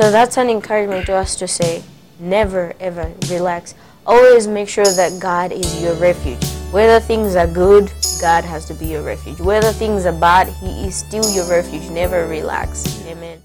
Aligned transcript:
So 0.00 0.10
that's 0.10 0.38
an 0.38 0.48
encouragement 0.48 1.04
to 1.08 1.12
us 1.12 1.36
to 1.36 1.46
say, 1.46 1.82
never 2.18 2.72
ever 2.80 3.12
relax. 3.28 3.74
Always 4.06 4.46
make 4.46 4.66
sure 4.66 4.86
that 4.86 5.20
God 5.20 5.52
is 5.52 5.82
your 5.82 5.92
refuge. 5.96 6.42
Whether 6.72 7.00
things 7.00 7.36
are 7.36 7.46
good, 7.46 7.92
God 8.18 8.42
has 8.44 8.64
to 8.68 8.74
be 8.74 8.86
your 8.86 9.02
refuge. 9.02 9.38
Whether 9.40 9.72
things 9.72 10.06
are 10.06 10.18
bad, 10.18 10.48
He 10.48 10.86
is 10.86 10.94
still 10.94 11.30
your 11.34 11.44
refuge. 11.50 11.90
Never 11.90 12.26
relax. 12.26 13.04
Amen. 13.08 13.42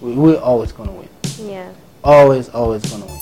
We, 0.00 0.14
we're 0.14 0.40
always 0.40 0.72
gonna 0.72 0.90
win. 0.90 1.08
Yeah. 1.38 1.72
Always, 2.02 2.48
always 2.48 2.82
gonna 2.90 3.06
win. 3.06 3.21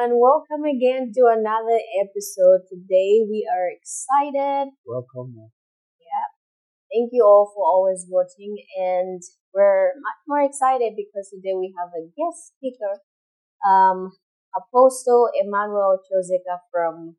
Everyone, 0.00 0.20
welcome 0.20 0.64
again 0.64 1.12
to 1.14 1.22
another 1.28 1.78
episode. 2.00 2.60
Today 2.68 3.20
we 3.28 3.46
are 3.50 3.68
excited. 3.68 4.72
Welcome. 4.86 5.50
Yeah. 6.00 6.28
Thank 6.92 7.10
you 7.12 7.24
all 7.24 7.52
for 7.54 7.64
always 7.64 8.06
watching 8.08 8.56
and 8.78 9.20
we're 9.52 9.92
much 9.96 10.20
more 10.26 10.40
excited 10.40 10.94
because 10.96 11.28
today 11.28 11.54
we 11.54 11.74
have 11.76 11.90
a 11.92 12.08
guest 12.16 12.52
speaker, 12.56 13.00
um, 13.66 14.12
Apostle 14.56 15.28
Emmanuel 15.34 15.98
Chozeka 16.06 16.60
from 16.72 17.16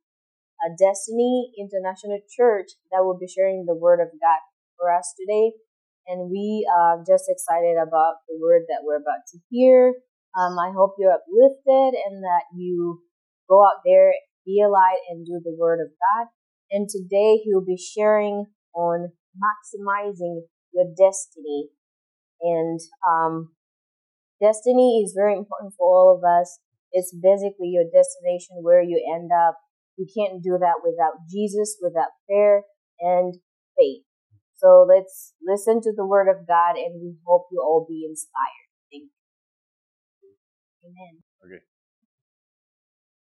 uh, 0.64 0.73
Destiny 0.80 1.52
International 1.59 2.20
Church 2.36 2.72
that 2.92 3.03
will 3.03 3.17
be 3.20 3.27
sharing 3.27 3.66
the 3.66 3.75
word 3.75 4.00
of 4.00 4.09
God 4.09 4.42
for 4.77 4.92
us 4.92 5.14
today. 5.20 5.53
And 6.08 6.31
we 6.31 6.67
are 6.72 7.03
just 7.08 7.25
excited 7.27 7.77
about 7.77 8.25
the 8.27 8.39
word 8.42 8.64
that 8.70 8.81
we're 8.83 8.98
about 8.98 9.27
to 9.33 9.39
hear. 9.50 9.94
Um, 10.37 10.57
I 10.57 10.71
hope 10.75 10.95
you're 10.97 11.11
uplifted 11.11 11.99
and 12.07 12.23
that 12.23 12.45
you 12.55 13.01
go 13.49 13.63
out 13.65 13.83
there, 13.85 14.13
be 14.45 14.61
a 14.61 14.69
light, 14.69 15.03
and 15.09 15.25
do 15.25 15.41
the 15.43 15.55
word 15.57 15.79
of 15.81 15.91
God. 15.91 16.27
And 16.71 16.87
today 16.87 17.41
he'll 17.43 17.65
be 17.65 17.77
sharing 17.77 18.45
on 18.73 19.11
maximizing 19.35 20.47
your 20.73 20.85
destiny. 20.97 21.69
And 22.41 22.79
um, 23.07 23.52
destiny 24.41 25.03
is 25.03 25.13
very 25.15 25.35
important 25.35 25.73
for 25.77 25.85
all 25.85 26.15
of 26.15 26.23
us. 26.23 26.59
It's 26.93 27.13
basically 27.13 27.69
your 27.69 27.85
destination 27.85 28.63
where 28.63 28.81
you 28.81 29.03
end 29.13 29.31
up. 29.31 29.57
You 29.97 30.07
can't 30.07 30.41
do 30.41 30.57
that 30.59 30.79
without 30.83 31.27
Jesus, 31.29 31.77
without 31.81 32.15
prayer 32.27 32.63
and 32.99 33.35
faith. 33.77 34.03
So 34.55 34.87
let's 34.87 35.33
listen 35.43 35.81
to 35.81 35.91
the 35.95 36.05
word 36.05 36.29
of 36.29 36.47
God 36.47 36.77
and 36.77 37.02
we 37.02 37.15
hope 37.25 37.47
you 37.52 37.59
all 37.61 37.85
be 37.87 38.05
inspired. 38.07 38.70
Amen. 40.85 41.21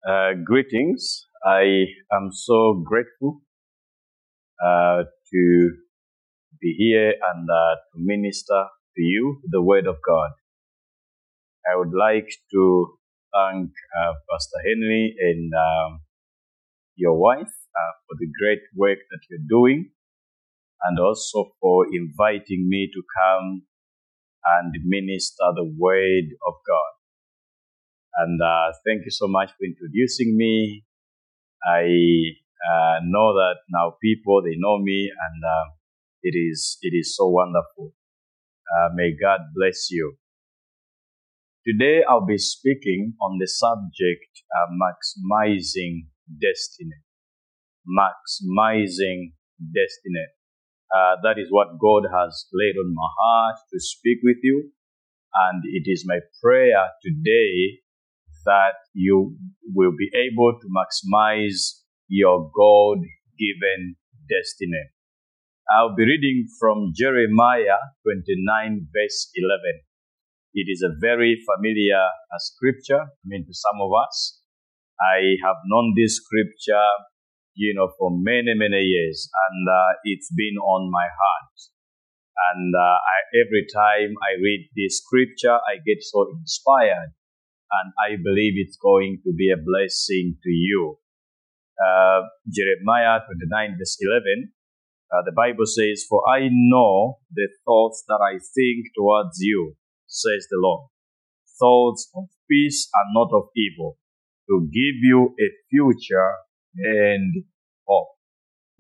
Uh, 0.09 0.33
greetings. 0.45 1.27
I 1.47 1.87
am 2.13 2.31
so 2.33 2.83
grateful 2.85 3.43
uh, 4.65 5.05
to 5.33 5.71
be 6.61 6.75
here 6.79 7.11
and 7.13 7.49
uh, 7.51 7.77
to 7.77 7.97
minister 7.97 8.65
to 8.97 9.03
you 9.03 9.41
the 9.51 9.63
Word 9.63 9.87
of 9.87 9.97
God. 10.07 10.31
I 11.73 11.77
would 11.77 11.93
like 11.99 12.29
to 12.53 12.99
thank 13.35 13.71
uh, 14.01 14.13
Pastor 14.31 14.59
Henry 14.69 15.15
and 15.21 15.53
um, 15.55 16.01
your 16.97 17.19
wife 17.19 17.41
uh, 17.77 17.93
for 18.07 18.17
the 18.21 18.29
great 18.41 18.61
work 18.77 18.99
that 19.11 19.21
you're 19.31 19.49
doing 19.49 19.91
and 20.85 20.99
also 21.01 21.53
for 21.61 21.87
inviting 21.93 22.69
me 22.69 22.91
to 22.93 23.03
come 23.23 23.63
and 24.47 24.75
minister 24.85 25.45
the 25.57 25.73
Word 25.79 26.27
of 26.47 26.55
God. 26.67 27.02
And 28.17 28.41
uh, 28.43 28.73
thank 28.85 29.05
you 29.05 29.11
so 29.11 29.27
much 29.27 29.51
for 29.51 29.65
introducing 29.65 30.37
me. 30.37 30.85
I 31.65 31.87
uh, 32.61 33.01
know 33.05 33.33
that 33.35 33.57
now 33.71 33.97
people 34.03 34.43
they 34.43 34.57
know 34.57 34.79
me, 34.79 35.11
and 35.11 35.43
uh, 35.45 35.71
it 36.23 36.37
is 36.37 36.79
it 36.83 36.95
is 36.95 37.17
so 37.17 37.29
wonderful. 37.29 37.95
Uh, 38.69 38.89
may 38.95 39.13
God 39.13 39.41
bless 39.55 39.91
you. 39.91 40.17
Today 41.67 42.03
I'll 42.09 42.27
be 42.27 42.39
speaking 42.39 43.15
on 43.23 43.39
the 43.39 43.47
subject 43.47 44.43
uh, 44.51 44.69
maximizing 44.75 46.09
destiny. 46.29 47.01
Maximizing 47.87 49.33
destiny. 49.59 50.27
Uh, 50.95 51.17
that 51.23 51.39
is 51.39 51.49
what 51.51 51.79
God 51.81 52.05
has 52.13 52.47
laid 52.53 52.77
on 52.77 52.93
my 52.93 53.09
heart 53.21 53.57
to 53.73 53.81
speak 53.81 54.19
with 54.23 54.37
you, 54.43 54.71
and 55.35 55.63
it 55.65 55.91
is 55.91 56.05
my 56.07 56.19
prayer 56.43 56.91
today 57.03 57.82
that 58.45 58.75
you 58.95 59.37
will 59.75 59.93
be 59.97 60.11
able 60.15 60.59
to 60.61 60.67
maximize 60.69 61.83
your 62.09 62.51
God 62.55 62.99
given 63.39 63.97
destiny. 64.29 64.93
I'll 65.71 65.95
be 65.95 66.05
reading 66.05 66.47
from 66.61 66.93
Jeremiah 66.95 67.81
29 68.05 68.89
verse 68.93 69.31
11. 69.35 69.81
It 70.55 70.69
is 70.69 70.85
a 70.85 70.93
very 71.01 71.41
familiar 71.49 72.05
uh, 72.05 72.39
scripture, 72.39 73.09
I 73.09 73.25
mean, 73.25 73.47
to 73.47 73.55
some 73.55 73.81
of 73.81 73.89
us. 73.97 74.43
I 75.01 75.41
have 75.43 75.57
known 75.65 75.95
this 75.97 76.21
scripture, 76.21 76.89
you 77.55 77.73
know, 77.75 77.89
for 77.99 78.11
many, 78.13 78.53
many 78.55 78.85
years, 78.85 79.31
and 79.49 79.65
uh, 79.65 79.97
it's 80.05 80.31
been 80.37 80.61
on 80.61 80.93
my 80.93 81.09
heart. 81.09 81.57
And 82.53 82.75
uh, 82.75 82.99
I, 83.01 83.17
every 83.41 83.65
time 83.73 84.13
I 84.21 84.37
read 84.37 84.69
this 84.77 85.01
scripture, 85.01 85.57
I 85.57 85.81
get 85.81 86.03
so 86.03 86.29
inspired 86.37 87.17
and 87.81 87.93
I 87.97 88.17
believe 88.23 88.55
it's 88.57 88.77
going 88.77 89.21
to 89.25 89.33
be 89.33 89.51
a 89.51 89.57
blessing 89.57 90.37
to 90.43 90.51
you. 90.51 90.99
Uh, 91.81 92.29
Jeremiah 92.49 93.21
29 93.25 93.77
verse 93.79 93.97
11, 94.01 94.53
uh, 95.13 95.23
the 95.25 95.33
Bible 95.33 95.67
says, 95.67 96.05
For 96.09 96.23
I 96.29 96.49
know 96.53 97.19
the 97.33 97.49
thoughts 97.65 98.05
that 98.09 98.21
I 98.21 98.39
think 98.39 98.93
towards 98.97 99.39
you, 99.41 99.77
says 100.07 100.47
the 100.51 100.61
Lord. 100.61 100.89
Thoughts 101.59 102.11
of 102.15 102.25
peace 102.51 102.89
and 102.95 103.15
not 103.15 103.31
of 103.33 103.49
evil, 103.57 103.99
to 104.49 104.69
give 104.73 105.01
you 105.01 105.35
a 105.41 105.49
future 105.71 106.33
and 106.77 107.45
hope. 107.87 108.09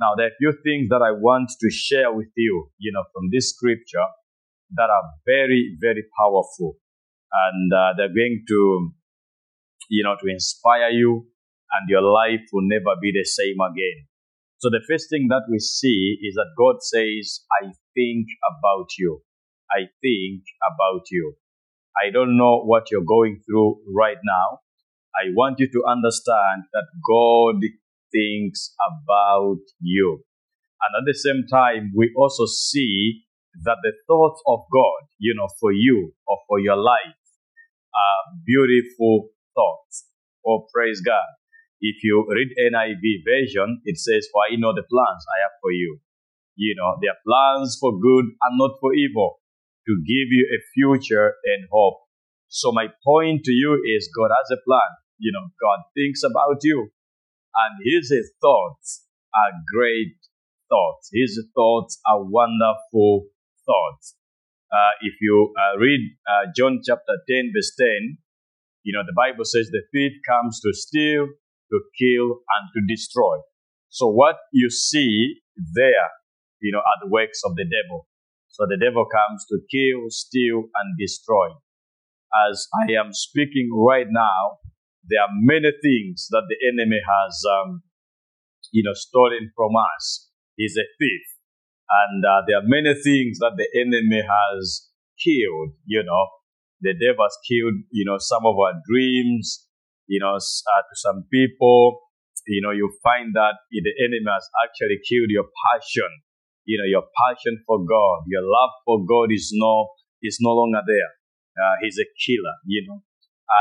Now, 0.00 0.14
there 0.16 0.26
are 0.26 0.30
a 0.30 0.38
few 0.38 0.52
things 0.64 0.88
that 0.90 1.02
I 1.02 1.12
want 1.12 1.48
to 1.48 1.70
share 1.70 2.12
with 2.12 2.32
you, 2.36 2.70
you 2.78 2.92
know, 2.92 3.04
from 3.12 3.30
this 3.32 3.50
scripture 3.50 4.08
that 4.74 4.90
are 4.90 5.04
very, 5.26 5.76
very 5.80 6.04
powerful 6.18 6.76
and 7.32 7.72
uh, 7.72 7.94
they're 7.96 8.12
going 8.12 8.44
to, 8.48 8.92
you 9.88 10.04
know, 10.04 10.16
to 10.20 10.26
inspire 10.28 10.90
you, 10.90 11.26
and 11.72 11.88
your 11.88 12.02
life 12.02 12.44
will 12.52 12.68
never 12.68 12.96
be 13.00 13.12
the 13.12 13.24
same 13.24 13.56
again. 13.60 14.06
So 14.58 14.70
the 14.70 14.84
first 14.88 15.10
thing 15.10 15.26
that 15.30 15.42
we 15.50 15.58
see 15.58 16.18
is 16.22 16.34
that 16.34 16.54
God 16.56 16.82
says, 16.82 17.44
"I 17.62 17.72
think 17.94 18.28
about 18.46 18.88
you. 18.98 19.22
I 19.70 19.88
think 20.00 20.44
about 20.62 21.10
you." 21.10 21.36
I 21.96 22.10
don't 22.10 22.36
know 22.36 22.62
what 22.64 22.90
you're 22.90 23.04
going 23.04 23.42
through 23.44 23.80
right 23.94 24.16
now. 24.24 24.60
I 25.14 25.28
want 25.34 25.60
you 25.60 25.68
to 25.68 25.84
understand 25.86 26.64
that 26.72 26.88
God 27.06 27.60
thinks 28.10 28.74
about 28.80 29.60
you. 29.80 30.24
And 30.82 30.90
at 30.98 31.06
the 31.06 31.14
same 31.14 31.44
time, 31.50 31.92
we 31.94 32.12
also 32.16 32.46
see 32.46 33.24
that 33.64 33.76
the 33.82 33.92
thoughts 34.08 34.40
of 34.46 34.60
God, 34.72 35.08
you 35.18 35.34
know, 35.36 35.48
for 35.60 35.72
you 35.72 36.12
or 36.26 36.38
for 36.48 36.58
your 36.58 36.76
life 36.76 37.21
are 37.94 38.20
beautiful 38.44 39.30
thoughts. 39.54 40.08
Oh, 40.46 40.66
praise 40.72 41.00
God. 41.00 41.28
If 41.80 42.02
you 42.02 42.24
read 42.28 42.54
NIV 42.72 43.26
version, 43.26 43.82
it 43.84 43.98
says, 43.98 44.28
For 44.32 44.42
I 44.50 44.56
know 44.56 44.72
the 44.72 44.86
plans 44.86 45.22
I 45.26 45.42
have 45.42 45.56
for 45.60 45.72
you. 45.72 45.98
You 46.56 46.74
know, 46.76 46.96
they 47.00 47.08
are 47.08 47.22
plans 47.26 47.76
for 47.80 47.92
good 47.98 48.26
and 48.26 48.58
not 48.58 48.78
for 48.80 48.94
evil, 48.94 49.40
to 49.86 49.92
give 50.06 50.28
you 50.30 50.46
a 50.46 50.62
future 50.74 51.34
and 51.44 51.68
hope. 51.72 51.98
So 52.48 52.70
my 52.70 52.86
point 53.04 53.42
to 53.44 53.52
you 53.52 53.80
is 53.96 54.12
God 54.14 54.30
has 54.30 54.56
a 54.56 54.62
plan. 54.62 54.90
You 55.18 55.32
know, 55.32 55.48
God 55.60 55.80
thinks 55.94 56.22
about 56.22 56.62
you. 56.62 56.90
And 57.54 57.80
his 57.84 58.12
thoughts 58.40 59.06
are 59.34 59.52
great 59.74 60.16
thoughts. 60.68 61.10
His 61.12 61.40
thoughts 61.54 62.00
are 62.08 62.22
wonderful 62.22 63.26
thoughts. 63.66 64.16
Uh, 64.72 64.92
if 65.02 65.14
you 65.20 65.52
uh, 65.52 65.78
read 65.78 66.00
uh, 66.24 66.48
John 66.56 66.80
chapter 66.82 67.20
10, 67.28 67.52
verse 67.54 67.76
10, 67.78 68.16
you 68.84 68.92
know, 68.96 69.04
the 69.04 69.12
Bible 69.12 69.44
says 69.44 69.68
the 69.68 69.84
thief 69.92 70.12
comes 70.26 70.60
to 70.60 70.72
steal, 70.72 71.28
to 71.28 71.78
kill, 72.00 72.40
and 72.40 72.64
to 72.72 72.80
destroy. 72.88 73.36
So 73.90 74.08
what 74.08 74.36
you 74.52 74.70
see 74.70 75.42
there, 75.76 76.08
you 76.60 76.72
know, 76.72 76.80
are 76.80 76.98
the 77.04 77.10
works 77.10 77.42
of 77.44 77.54
the 77.54 77.68
devil. 77.68 78.08
So 78.48 78.64
the 78.64 78.80
devil 78.80 79.04
comes 79.04 79.44
to 79.52 79.60
kill, 79.68 80.08
steal, 80.08 80.64
and 80.74 80.96
destroy. 80.98 81.52
As 82.48 82.66
I 82.88 82.92
am 82.96 83.12
speaking 83.12 83.68
right 83.72 84.08
now, 84.08 84.64
there 85.04 85.20
are 85.20 85.32
many 85.32 85.68
things 85.82 86.28
that 86.30 86.48
the 86.48 86.56
enemy 86.68 87.00
has, 87.04 87.42
um, 87.60 87.82
you 88.72 88.82
know, 88.82 88.94
stolen 88.94 89.52
from 89.54 89.72
us. 89.76 90.30
He's 90.56 90.76
a 90.76 90.88
thief. 90.98 91.41
And 91.92 92.24
uh, 92.24 92.40
there 92.48 92.56
are 92.56 92.64
many 92.64 92.94
things 92.96 93.38
that 93.44 93.60
the 93.60 93.68
enemy 93.76 94.24
has 94.24 94.88
killed, 95.20 95.76
you 95.84 96.02
know. 96.02 96.24
The 96.80 96.96
devil 96.96 97.22
has 97.22 97.36
killed, 97.44 97.84
you 97.92 98.04
know, 98.08 98.16
some 98.18 98.48
of 98.48 98.56
our 98.56 98.74
dreams, 98.88 99.68
you 100.08 100.18
know, 100.18 100.34
uh, 100.34 100.82
to 100.88 100.94
some 100.96 101.28
people, 101.30 102.00
you 102.48 102.60
know, 102.64 102.72
you 102.72 102.90
find 103.04 103.36
that 103.36 103.60
the 103.70 103.94
enemy 104.02 104.26
has 104.26 104.48
actually 104.64 104.98
killed 105.06 105.30
your 105.30 105.46
passion. 105.70 106.10
You 106.64 106.78
know, 106.78 106.88
your 106.88 107.06
passion 107.26 107.62
for 107.66 107.78
God, 107.82 108.24
your 108.26 108.42
love 108.42 108.70
for 108.86 109.04
God 109.04 109.34
is 109.34 109.50
no, 109.52 109.90
is 110.22 110.38
no 110.40 110.50
longer 110.54 110.82
there. 110.86 111.12
Uh, 111.58 111.74
he's 111.82 111.98
a 111.98 112.08
killer, 112.24 112.56
you 112.66 112.86
know. 112.86 113.02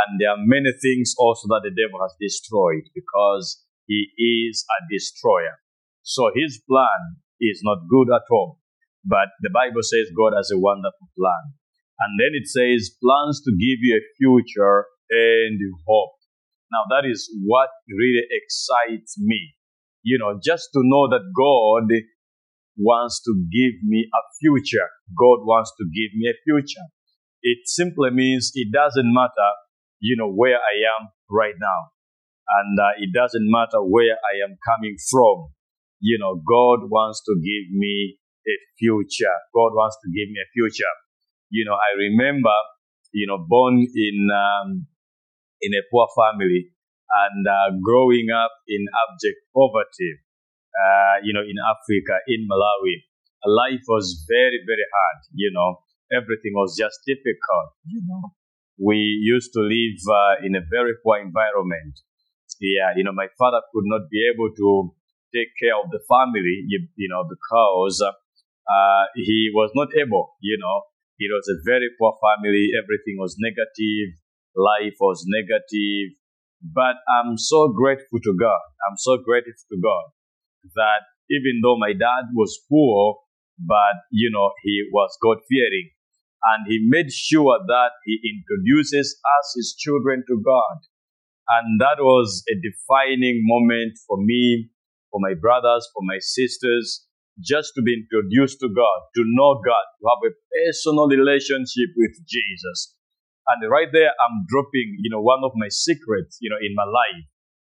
And 0.05 0.21
there 0.21 0.29
are 0.31 0.39
many 0.39 0.71
things 0.71 1.13
also 1.17 1.49
that 1.49 1.67
the 1.67 1.73
devil 1.73 1.99
has 1.99 2.15
destroyed 2.21 2.87
because 2.95 3.65
he 3.87 4.07
is 4.17 4.63
a 4.69 4.79
destroyer. 4.87 5.59
So 6.01 6.31
his 6.33 6.61
plan 6.69 7.19
is 7.41 7.61
not 7.63 7.89
good 7.89 8.13
at 8.13 8.29
all. 8.29 8.61
But 9.03 9.33
the 9.41 9.49
Bible 9.49 9.81
says 9.81 10.13
God 10.13 10.37
has 10.37 10.53
a 10.53 10.61
wonderful 10.61 11.09
plan. 11.17 11.57
And 12.01 12.17
then 12.17 12.33
it 12.33 12.47
says 12.47 12.93
plans 13.01 13.41
to 13.45 13.51
give 13.51 13.81
you 13.81 13.97
a 13.97 14.07
future 14.17 14.85
and 15.09 15.59
hope. 15.85 16.17
Now 16.71 16.85
that 16.89 17.09
is 17.09 17.29
what 17.43 17.69
really 17.89 18.23
excites 18.29 19.17
me. 19.19 19.57
You 20.03 20.17
know, 20.17 20.39
just 20.41 20.69
to 20.73 20.81
know 20.81 21.09
that 21.09 21.25
God 21.35 21.89
wants 22.77 23.21
to 23.25 23.33
give 23.51 23.83
me 23.83 24.07
a 24.09 24.21
future. 24.39 24.89
God 25.17 25.45
wants 25.45 25.73
to 25.77 25.85
give 25.85 26.17
me 26.17 26.29
a 26.29 26.37
future. 26.45 26.87
It 27.43 27.65
simply 27.65 28.11
means 28.11 28.51
it 28.53 28.71
doesn't 28.71 29.13
matter, 29.13 29.51
you 29.99 30.15
know, 30.17 30.31
where 30.31 30.57
I 30.57 30.75
am 30.97 31.09
right 31.29 31.57
now. 31.59 31.91
And 32.61 32.79
uh, 32.79 32.93
it 32.97 33.13
doesn't 33.13 33.49
matter 33.49 33.81
where 33.81 34.13
I 34.13 34.43
am 34.45 34.57
coming 34.65 34.95
from. 35.09 35.53
You 36.01 36.17
know, 36.17 36.41
God 36.41 36.89
wants 36.89 37.21
to 37.29 37.33
give 37.37 37.69
me 37.71 38.17
a 38.47 38.55
future. 38.77 39.37
God 39.53 39.77
wants 39.77 39.97
to 40.01 40.07
give 40.09 40.27
me 40.33 40.41
a 40.41 40.49
future. 40.51 40.93
You 41.49 41.65
know, 41.65 41.77
I 41.77 41.93
remember, 42.09 42.57
you 43.13 43.27
know, 43.27 43.37
born 43.37 43.85
in 43.85 44.17
um, 44.33 44.87
in 45.61 45.71
a 45.77 45.83
poor 45.93 46.09
family 46.17 46.73
and 47.11 47.45
uh, 47.45 47.69
growing 47.83 48.27
up 48.33 48.51
in 48.67 48.81
abject 49.05 49.39
poverty, 49.53 50.11
uh, 50.73 51.21
you 51.23 51.33
know, 51.33 51.45
in 51.45 51.57
Africa, 51.61 52.17
in 52.27 52.47
Malawi. 52.49 53.05
Life 53.45 53.85
was 53.87 54.25
very, 54.29 54.59
very 54.65 54.85
hard, 54.89 55.19
you 55.33 55.51
know. 55.53 55.81
Everything 56.13 56.53
was 56.53 56.75
just 56.77 56.99
difficult, 57.05 57.73
you 57.85 58.01
know. 58.05 58.33
We 58.77 58.97
used 58.97 59.53
to 59.53 59.61
live 59.61 59.99
uh, 60.09 60.45
in 60.45 60.55
a 60.55 60.63
very 60.65 60.93
poor 61.03 61.19
environment. 61.19 61.99
Yeah, 62.59 62.93
you 62.95 63.03
know, 63.03 63.13
my 63.13 63.27
father 63.37 63.61
could 63.73 63.85
not 63.85 64.09
be 64.09 64.21
able 64.33 64.53
to 64.53 64.93
take 65.33 65.51
care 65.59 65.75
of 65.75 65.89
the 65.91 65.99
family, 66.07 66.67
you, 66.67 66.87
you 66.95 67.09
know, 67.09 67.23
because 67.27 67.99
uh, 68.03 69.03
he 69.15 69.51
was 69.53 69.71
not 69.75 69.89
able, 69.95 70.35
you 70.41 70.57
know. 70.59 70.83
It 71.21 71.29
was 71.29 71.45
a 71.49 71.61
very 71.65 71.89
poor 71.99 72.17
family. 72.17 72.73
Everything 72.81 73.21
was 73.21 73.37
negative 73.37 74.17
life 74.55 74.95
was 74.99 75.23
negative. 75.27 76.17
But 76.61 77.01
I'm 77.09 77.37
so 77.37 77.69
grateful 77.69 78.19
to 78.21 78.33
God. 78.37 78.61
I'm 78.89 78.97
so 78.97 79.17
grateful 79.17 79.53
to 79.71 79.77
God 79.81 80.05
that 80.75 81.09
even 81.29 81.61
though 81.63 81.77
my 81.77 81.93
dad 81.93 82.29
was 82.35 82.59
poor, 82.69 83.17
but 83.57 84.05
you 84.11 84.29
know, 84.31 84.51
he 84.63 84.83
was 84.91 85.17
God 85.21 85.37
fearing. 85.49 85.89
And 86.43 86.65
he 86.67 86.85
made 86.89 87.11
sure 87.11 87.59
that 87.67 87.91
he 88.05 88.17
introduces 88.17 89.19
us, 89.39 89.53
his 89.55 89.75
children, 89.77 90.23
to 90.27 90.41
God. 90.43 90.77
And 91.49 91.79
that 91.79 91.97
was 92.01 92.43
a 92.49 92.55
defining 92.57 93.41
moment 93.45 93.93
for 94.07 94.17
me, 94.17 94.70
for 95.11 95.19
my 95.19 95.35
brothers, 95.35 95.87
for 95.93 96.01
my 96.07 96.17
sisters, 96.19 97.05
just 97.39 97.71
to 97.75 97.81
be 97.81 97.95
introduced 97.95 98.59
to 98.59 98.69
God, 98.71 98.99
to 99.15 99.23
know 99.27 99.59
God, 99.59 99.85
to 99.99 100.03
have 100.07 100.23
a 100.25 100.35
personal 100.51 101.07
relationship 101.07 101.91
with 101.95 102.15
Jesus. 102.27 102.95
And 103.47 103.59
right 103.69 103.89
there, 103.91 104.15
I'm 104.15 104.45
dropping, 104.47 104.99
you 105.03 105.11
know, 105.11 105.21
one 105.21 105.43
of 105.43 105.51
my 105.55 105.67
secrets, 105.67 106.37
you 106.39 106.49
know, 106.49 106.59
in 106.61 106.75
my 106.75 106.85
life. 106.85 107.25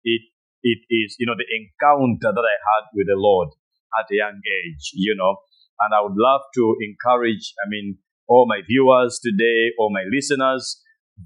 It, 0.03 0.21
it 0.62 0.81
is, 0.89 1.15
you 1.18 1.25
know, 1.25 1.35
the 1.38 1.47
encounter 1.50 2.31
that 2.31 2.45
I 2.45 2.57
had 2.71 2.83
with 2.94 3.07
the 3.07 3.18
Lord 3.18 3.50
at 3.97 4.12
a 4.12 4.15
young 4.15 4.38
age, 4.38 4.91
you 4.94 5.15
know. 5.15 5.38
And 5.79 5.94
I 5.94 6.01
would 6.01 6.15
love 6.15 6.41
to 6.56 6.75
encourage, 6.81 7.53
I 7.63 7.69
mean, 7.69 7.97
all 8.27 8.45
my 8.47 8.62
viewers 8.68 9.19
today, 9.24 9.74
all 9.79 9.91
my 9.91 10.03
listeners, 10.12 10.79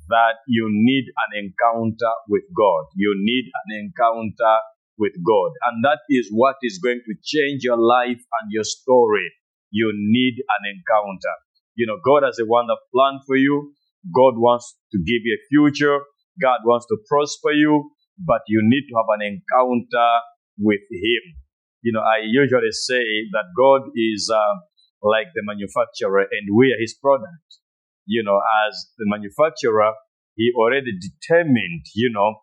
that 0.10 0.44
you 0.48 0.68
need 0.70 1.06
an 1.28 1.48
encounter 1.48 2.14
with 2.30 2.44
God. 2.56 2.92
You 2.96 3.16
need 3.18 3.50
an 3.66 3.88
encounter 3.88 4.56
with 4.98 5.14
God. 5.26 5.52
And 5.70 5.84
that 5.86 6.00
is 6.10 6.30
what 6.32 6.56
is 6.62 6.80
going 6.84 7.02
to 7.06 7.14
change 7.24 7.64
your 7.64 7.78
life 7.78 8.20
and 8.42 8.46
your 8.50 8.64
story. 8.64 9.30
You 9.72 9.92
need 9.94 10.36
an 10.42 10.64
encounter. 10.66 11.36
You 11.76 11.86
know, 11.86 12.02
God 12.04 12.26
has 12.26 12.40
a 12.40 12.46
wonderful 12.46 12.90
plan 12.94 13.20
for 13.26 13.36
you. 13.36 13.74
God 14.14 14.38
wants 14.38 14.76
to 14.92 14.98
give 14.98 15.22
you 15.24 15.38
a 15.38 15.46
future. 15.50 16.00
God 16.42 16.66
wants 16.66 16.86
to 16.88 16.98
prosper 17.08 17.52
you, 17.52 17.92
but 18.18 18.42
you 18.48 18.62
need 18.64 18.86
to 18.90 18.96
have 18.98 19.10
an 19.20 19.22
encounter 19.26 20.12
with 20.58 20.82
Him. 20.90 21.24
You 21.82 21.94
know, 21.94 22.02
I 22.02 22.26
usually 22.26 22.72
say 22.72 23.30
that 23.34 23.54
God 23.58 23.90
is 23.96 24.30
uh, 24.34 24.56
like 25.02 25.28
the 25.36 25.46
manufacturer 25.46 26.26
and 26.26 26.46
we 26.56 26.74
are 26.74 26.82
His 26.82 26.94
product. 26.94 27.62
You 28.06 28.24
know, 28.24 28.42
as 28.68 28.90
the 28.98 29.06
manufacturer, 29.06 29.94
He 30.36 30.52
already 30.56 30.98
determined, 30.98 31.86
you 31.94 32.10
know, 32.10 32.42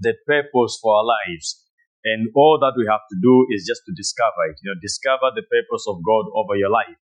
the 0.00 0.14
purpose 0.26 0.78
for 0.82 0.96
our 0.96 1.06
lives. 1.06 1.60
And 2.04 2.28
all 2.36 2.60
that 2.60 2.76
we 2.76 2.84
have 2.84 3.00
to 3.00 3.16
do 3.22 3.46
is 3.54 3.64
just 3.64 3.80
to 3.88 3.92
discover 3.96 4.44
it, 4.52 4.60
you 4.60 4.68
know, 4.68 4.78
discover 4.80 5.32
the 5.32 5.46
purpose 5.48 5.84
of 5.88 6.04
God 6.04 6.28
over 6.36 6.56
your 6.56 6.68
life. 6.68 7.00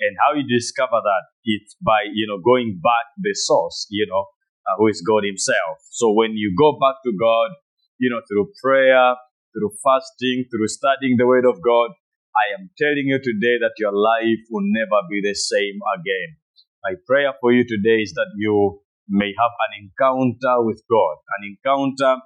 And 0.00 0.12
how 0.20 0.36
you 0.36 0.44
discover 0.44 1.00
that? 1.00 1.24
It's 1.44 1.76
by, 1.80 2.10
you 2.12 2.26
know, 2.26 2.42
going 2.42 2.80
back 2.82 3.14
the 3.16 3.32
source, 3.32 3.86
you 3.88 4.04
know, 4.10 4.26
uh, 4.66 4.74
who 4.76 4.88
is 4.88 5.00
God 5.00 5.24
himself. 5.24 5.80
So 5.90 6.12
when 6.12 6.36
you 6.36 6.52
go 6.58 6.76
back 6.76 7.00
to 7.06 7.12
God, 7.16 7.56
you 7.96 8.10
know, 8.10 8.20
through 8.28 8.52
prayer, 8.60 9.16
through 9.54 9.72
fasting, 9.80 10.44
through 10.50 10.68
studying 10.68 11.16
the 11.16 11.26
word 11.26 11.46
of 11.46 11.62
God, 11.62 11.94
I 12.34 12.58
am 12.58 12.68
telling 12.76 13.06
you 13.06 13.22
today 13.22 13.62
that 13.62 13.78
your 13.78 13.94
life 13.94 14.42
will 14.50 14.66
never 14.66 15.06
be 15.08 15.22
the 15.22 15.34
same 15.38 15.78
again. 15.94 16.36
My 16.82 16.98
prayer 17.06 17.32
for 17.40 17.52
you 17.54 17.62
today 17.62 18.02
is 18.02 18.12
that 18.18 18.34
you 18.36 18.82
may 19.08 19.32
have 19.36 19.54
an 19.68 19.72
encounter 19.84 20.64
with 20.64 20.82
God, 20.88 21.16
an 21.38 21.56
encounter 21.56 22.20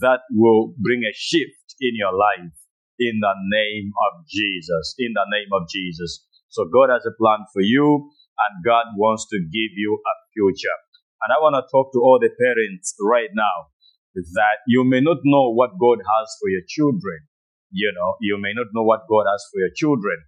that 0.00 0.20
will 0.32 0.74
bring 0.78 1.02
a 1.04 1.14
shift 1.14 1.76
in 1.80 1.96
your 1.96 2.12
life 2.12 2.52
in 2.98 3.22
the 3.22 3.34
name 3.54 3.92
of 4.10 4.26
Jesus. 4.26 4.94
In 4.98 5.14
the 5.14 5.26
name 5.30 5.50
of 5.54 5.68
Jesus. 5.70 6.26
So 6.48 6.66
God 6.66 6.90
has 6.90 7.06
a 7.06 7.14
plan 7.16 7.46
for 7.52 7.62
you 7.62 8.10
and 8.48 8.64
God 8.64 8.86
wants 8.96 9.26
to 9.30 9.38
give 9.38 9.72
you 9.76 10.00
a 10.00 10.14
future. 10.34 10.78
And 11.22 11.34
I 11.34 11.42
want 11.42 11.58
to 11.58 11.66
talk 11.70 11.92
to 11.92 12.00
all 12.02 12.18
the 12.18 12.30
parents 12.30 12.94
right 13.02 13.30
now 13.34 13.70
that 14.14 14.58
you 14.66 14.82
may 14.82 15.00
not 15.00 15.18
know 15.24 15.50
what 15.54 15.78
God 15.78 15.98
has 16.02 16.26
for 16.40 16.48
your 16.50 16.66
children. 16.66 17.26
You 17.70 17.92
know, 17.94 18.16
you 18.20 18.38
may 18.40 18.54
not 18.54 18.72
know 18.72 18.82
what 18.82 19.06
God 19.10 19.26
has 19.28 19.44
for 19.52 19.60
your 19.60 19.74
children. 19.74 20.18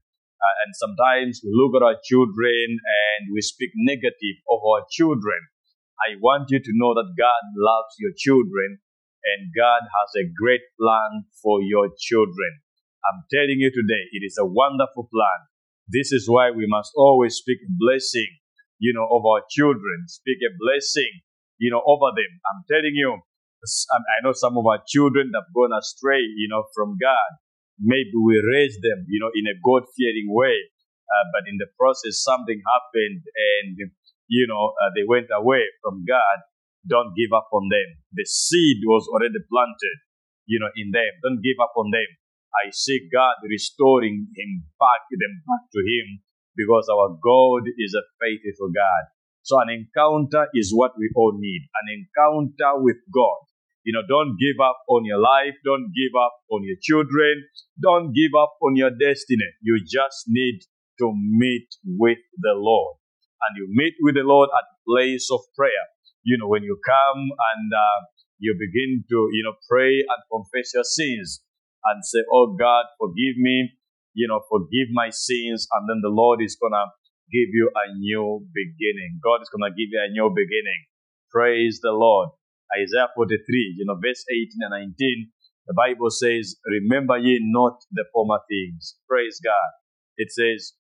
Uh, 0.40 0.54
and 0.64 0.70
sometimes 0.76 1.40
we 1.44 1.50
look 1.52 1.76
at 1.76 1.84
our 1.84 1.98
children 2.04 2.80
and 2.80 3.32
we 3.32 3.40
speak 3.40 3.70
negative 3.76 4.36
of 4.48 4.60
our 4.64 4.84
children. 4.90 5.40
I 6.00 6.16
want 6.20 6.48
you 6.48 6.60
to 6.60 6.72
know 6.80 6.96
that 6.96 7.12
God 7.16 7.44
loves 7.56 7.94
your 8.00 8.12
children 8.16 8.80
and 9.20 9.52
God 9.52 9.84
has 9.84 10.10
a 10.16 10.32
great 10.32 10.64
plan 10.80 11.28
for 11.44 11.60
your 11.60 11.92
children. 12.00 12.52
I'm 13.04 13.24
telling 13.28 13.60
you 13.60 13.68
today, 13.68 14.08
it 14.16 14.24
is 14.24 14.40
a 14.40 14.48
wonderful 14.48 15.08
plan. 15.12 15.40
This 15.88 16.12
is 16.12 16.24
why 16.24 16.52
we 16.52 16.64
must 16.68 16.92
always 16.96 17.36
speak 17.36 17.60
blessing, 17.76 18.28
you 18.78 18.96
know, 18.96 19.04
of 19.04 19.24
our 19.28 19.44
children. 19.52 20.08
Speak 20.08 20.40
a 20.40 20.52
blessing, 20.56 21.20
you 21.58 21.68
know, 21.68 21.84
over 21.84 22.12
them. 22.16 22.32
I'm 22.48 22.64
telling 22.64 22.96
you, 22.96 23.20
I 23.20 24.18
know 24.24 24.32
some 24.32 24.56
of 24.56 24.64
our 24.64 24.80
children 24.88 25.32
have 25.36 25.52
gone 25.52 25.76
astray, 25.76 26.24
you 26.24 26.48
know, 26.48 26.64
from 26.72 26.96
God. 26.96 27.30
Maybe 27.76 28.16
we 28.16 28.40
raised 28.40 28.80
them, 28.80 29.04
you 29.08 29.20
know, 29.20 29.32
in 29.36 29.44
a 29.48 29.56
God-fearing 29.60 30.32
way, 30.32 30.56
uh, 31.08 31.24
but 31.32 31.44
in 31.48 31.60
the 31.60 31.68
process 31.76 32.24
something 32.24 32.56
happened, 32.56 33.20
and 33.20 33.76
you 34.30 34.46
know, 34.46 34.78
uh, 34.78 34.94
they 34.94 35.02
went 35.02 35.26
away 35.34 35.66
from 35.82 36.06
God. 36.06 36.38
Don't 36.86 37.12
give 37.18 37.34
up 37.34 37.50
on 37.52 37.66
them. 37.66 37.98
The 38.14 38.24
seed 38.24 38.86
was 38.86 39.04
already 39.10 39.42
planted, 39.50 39.96
you 40.46 40.62
know, 40.62 40.70
in 40.78 40.94
them. 40.94 41.12
Don't 41.26 41.42
give 41.42 41.58
up 41.58 41.74
on 41.76 41.90
them. 41.90 42.06
I 42.62 42.70
see 42.70 43.10
God 43.10 43.42
restoring 43.42 44.30
him 44.30 44.50
back, 44.78 45.02
them 45.10 45.34
back 45.44 45.66
to 45.74 45.80
him 45.82 46.22
because 46.56 46.86
our 46.88 47.18
God 47.18 47.66
is 47.74 47.92
a 47.98 48.06
faithful 48.22 48.70
God. 48.70 49.04
So 49.42 49.58
an 49.58 49.70
encounter 49.70 50.46
is 50.54 50.70
what 50.70 50.94
we 50.98 51.10
all 51.16 51.34
need. 51.34 51.66
An 51.82 51.86
encounter 51.90 52.78
with 52.78 53.02
God. 53.12 53.50
You 53.82 53.94
know, 53.96 54.04
don't 54.06 54.36
give 54.38 54.60
up 54.62 54.78
on 54.88 55.04
your 55.04 55.18
life. 55.18 55.56
Don't 55.64 55.90
give 55.90 56.14
up 56.14 56.34
on 56.52 56.62
your 56.62 56.76
children. 56.80 57.48
Don't 57.80 58.12
give 58.12 58.30
up 58.38 58.54
on 58.62 58.76
your 58.76 58.90
destiny. 58.90 59.48
You 59.62 59.80
just 59.82 60.28
need 60.28 60.60
to 61.00 61.12
meet 61.16 61.68
with 61.84 62.18
the 62.38 62.54
Lord. 62.54 62.99
And 63.46 63.56
you 63.56 63.66
meet 63.70 63.94
with 64.00 64.14
the 64.14 64.26
Lord 64.26 64.50
at 64.52 64.64
the 64.68 64.78
place 64.84 65.28
of 65.32 65.40
prayer. 65.56 65.84
You 66.22 66.36
know, 66.36 66.48
when 66.48 66.62
you 66.62 66.76
come 66.84 67.22
and 67.32 67.66
uh, 67.72 67.98
you 68.38 68.52
begin 68.56 69.04
to, 69.08 69.18
you 69.32 69.42
know, 69.44 69.56
pray 69.68 70.04
and 70.04 70.20
confess 70.28 70.72
your 70.74 70.84
sins 70.84 71.40
and 71.84 72.04
say, 72.04 72.20
Oh 72.32 72.56
God, 72.58 72.84
forgive 73.00 73.40
me, 73.40 73.72
you 74.12 74.28
know, 74.28 74.40
forgive 74.48 74.92
my 74.92 75.08
sins. 75.10 75.66
And 75.72 75.88
then 75.88 76.00
the 76.02 76.12
Lord 76.12 76.40
is 76.42 76.56
going 76.60 76.76
to 76.76 76.86
give 77.32 77.48
you 77.54 77.70
a 77.72 77.86
new 77.96 78.44
beginning. 78.52 79.20
God 79.22 79.40
is 79.40 79.48
going 79.48 79.64
to 79.64 79.74
give 79.74 79.88
you 79.88 80.00
a 80.02 80.12
new 80.12 80.28
beginning. 80.28 80.90
Praise 81.32 81.80
the 81.82 81.92
Lord. 81.92 82.28
Isaiah 82.74 83.10
43, 83.14 83.76
you 83.78 83.86
know, 83.86 83.98
verse 83.98 84.22
18 84.30 84.60
and 84.62 84.94
19. 84.94 85.30
The 85.66 85.74
Bible 85.74 86.10
says, 86.10 86.56
Remember 86.66 87.18
ye 87.18 87.38
not 87.42 87.78
the 87.92 88.04
former 88.12 88.38
things. 88.50 88.96
Praise 89.08 89.40
God. 89.42 89.70
It 90.18 90.30
says, 90.32 90.74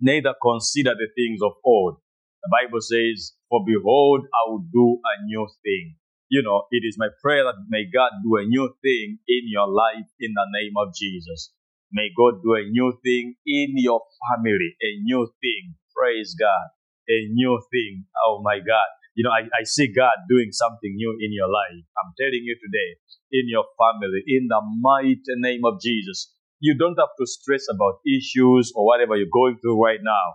Neither 0.00 0.34
consider 0.40 0.94
the 0.94 1.08
things 1.14 1.40
of 1.42 1.52
old. 1.64 1.98
The 2.42 2.50
Bible 2.54 2.80
says, 2.80 3.34
For 3.50 3.64
behold, 3.66 4.26
I 4.30 4.50
will 4.50 4.64
do 4.72 5.00
a 5.02 5.14
new 5.26 5.48
thing. 5.62 5.96
You 6.30 6.42
know, 6.42 6.68
it 6.70 6.84
is 6.86 6.96
my 6.98 7.08
prayer 7.22 7.44
that 7.44 7.56
may 7.68 7.88
God 7.88 8.12
do 8.22 8.36
a 8.36 8.44
new 8.44 8.68
thing 8.82 9.18
in 9.26 9.44
your 9.48 9.66
life 9.66 10.06
in 10.20 10.34
the 10.34 10.46
name 10.60 10.74
of 10.76 10.94
Jesus. 10.94 11.52
May 11.90 12.12
God 12.12 12.44
do 12.44 12.54
a 12.54 12.68
new 12.68 12.92
thing 13.02 13.34
in 13.46 13.74
your 13.80 14.02
family, 14.28 14.76
a 14.84 15.00
new 15.02 15.26
thing. 15.40 15.74
Praise 15.96 16.36
God. 16.38 16.68
A 17.08 17.26
new 17.32 17.58
thing. 17.72 18.04
Oh 18.26 18.42
my 18.44 18.58
God. 18.60 18.88
You 19.16 19.24
know, 19.24 19.32
I, 19.32 19.48
I 19.50 19.64
see 19.64 19.90
God 19.90 20.14
doing 20.28 20.52
something 20.52 20.94
new 20.94 21.16
in 21.18 21.32
your 21.32 21.48
life. 21.48 21.82
I'm 21.98 22.12
telling 22.20 22.44
you 22.44 22.54
today, 22.60 23.00
in 23.32 23.48
your 23.48 23.64
family, 23.80 24.22
in 24.28 24.46
the 24.46 24.60
mighty 24.78 25.34
name 25.40 25.64
of 25.64 25.80
Jesus. 25.80 26.30
You 26.60 26.76
don't 26.76 26.98
have 26.98 27.14
to 27.18 27.26
stress 27.26 27.66
about 27.70 28.02
issues 28.06 28.72
or 28.74 28.84
whatever 28.86 29.16
you're 29.16 29.32
going 29.32 29.58
through 29.62 29.82
right 29.82 30.02
now. 30.02 30.26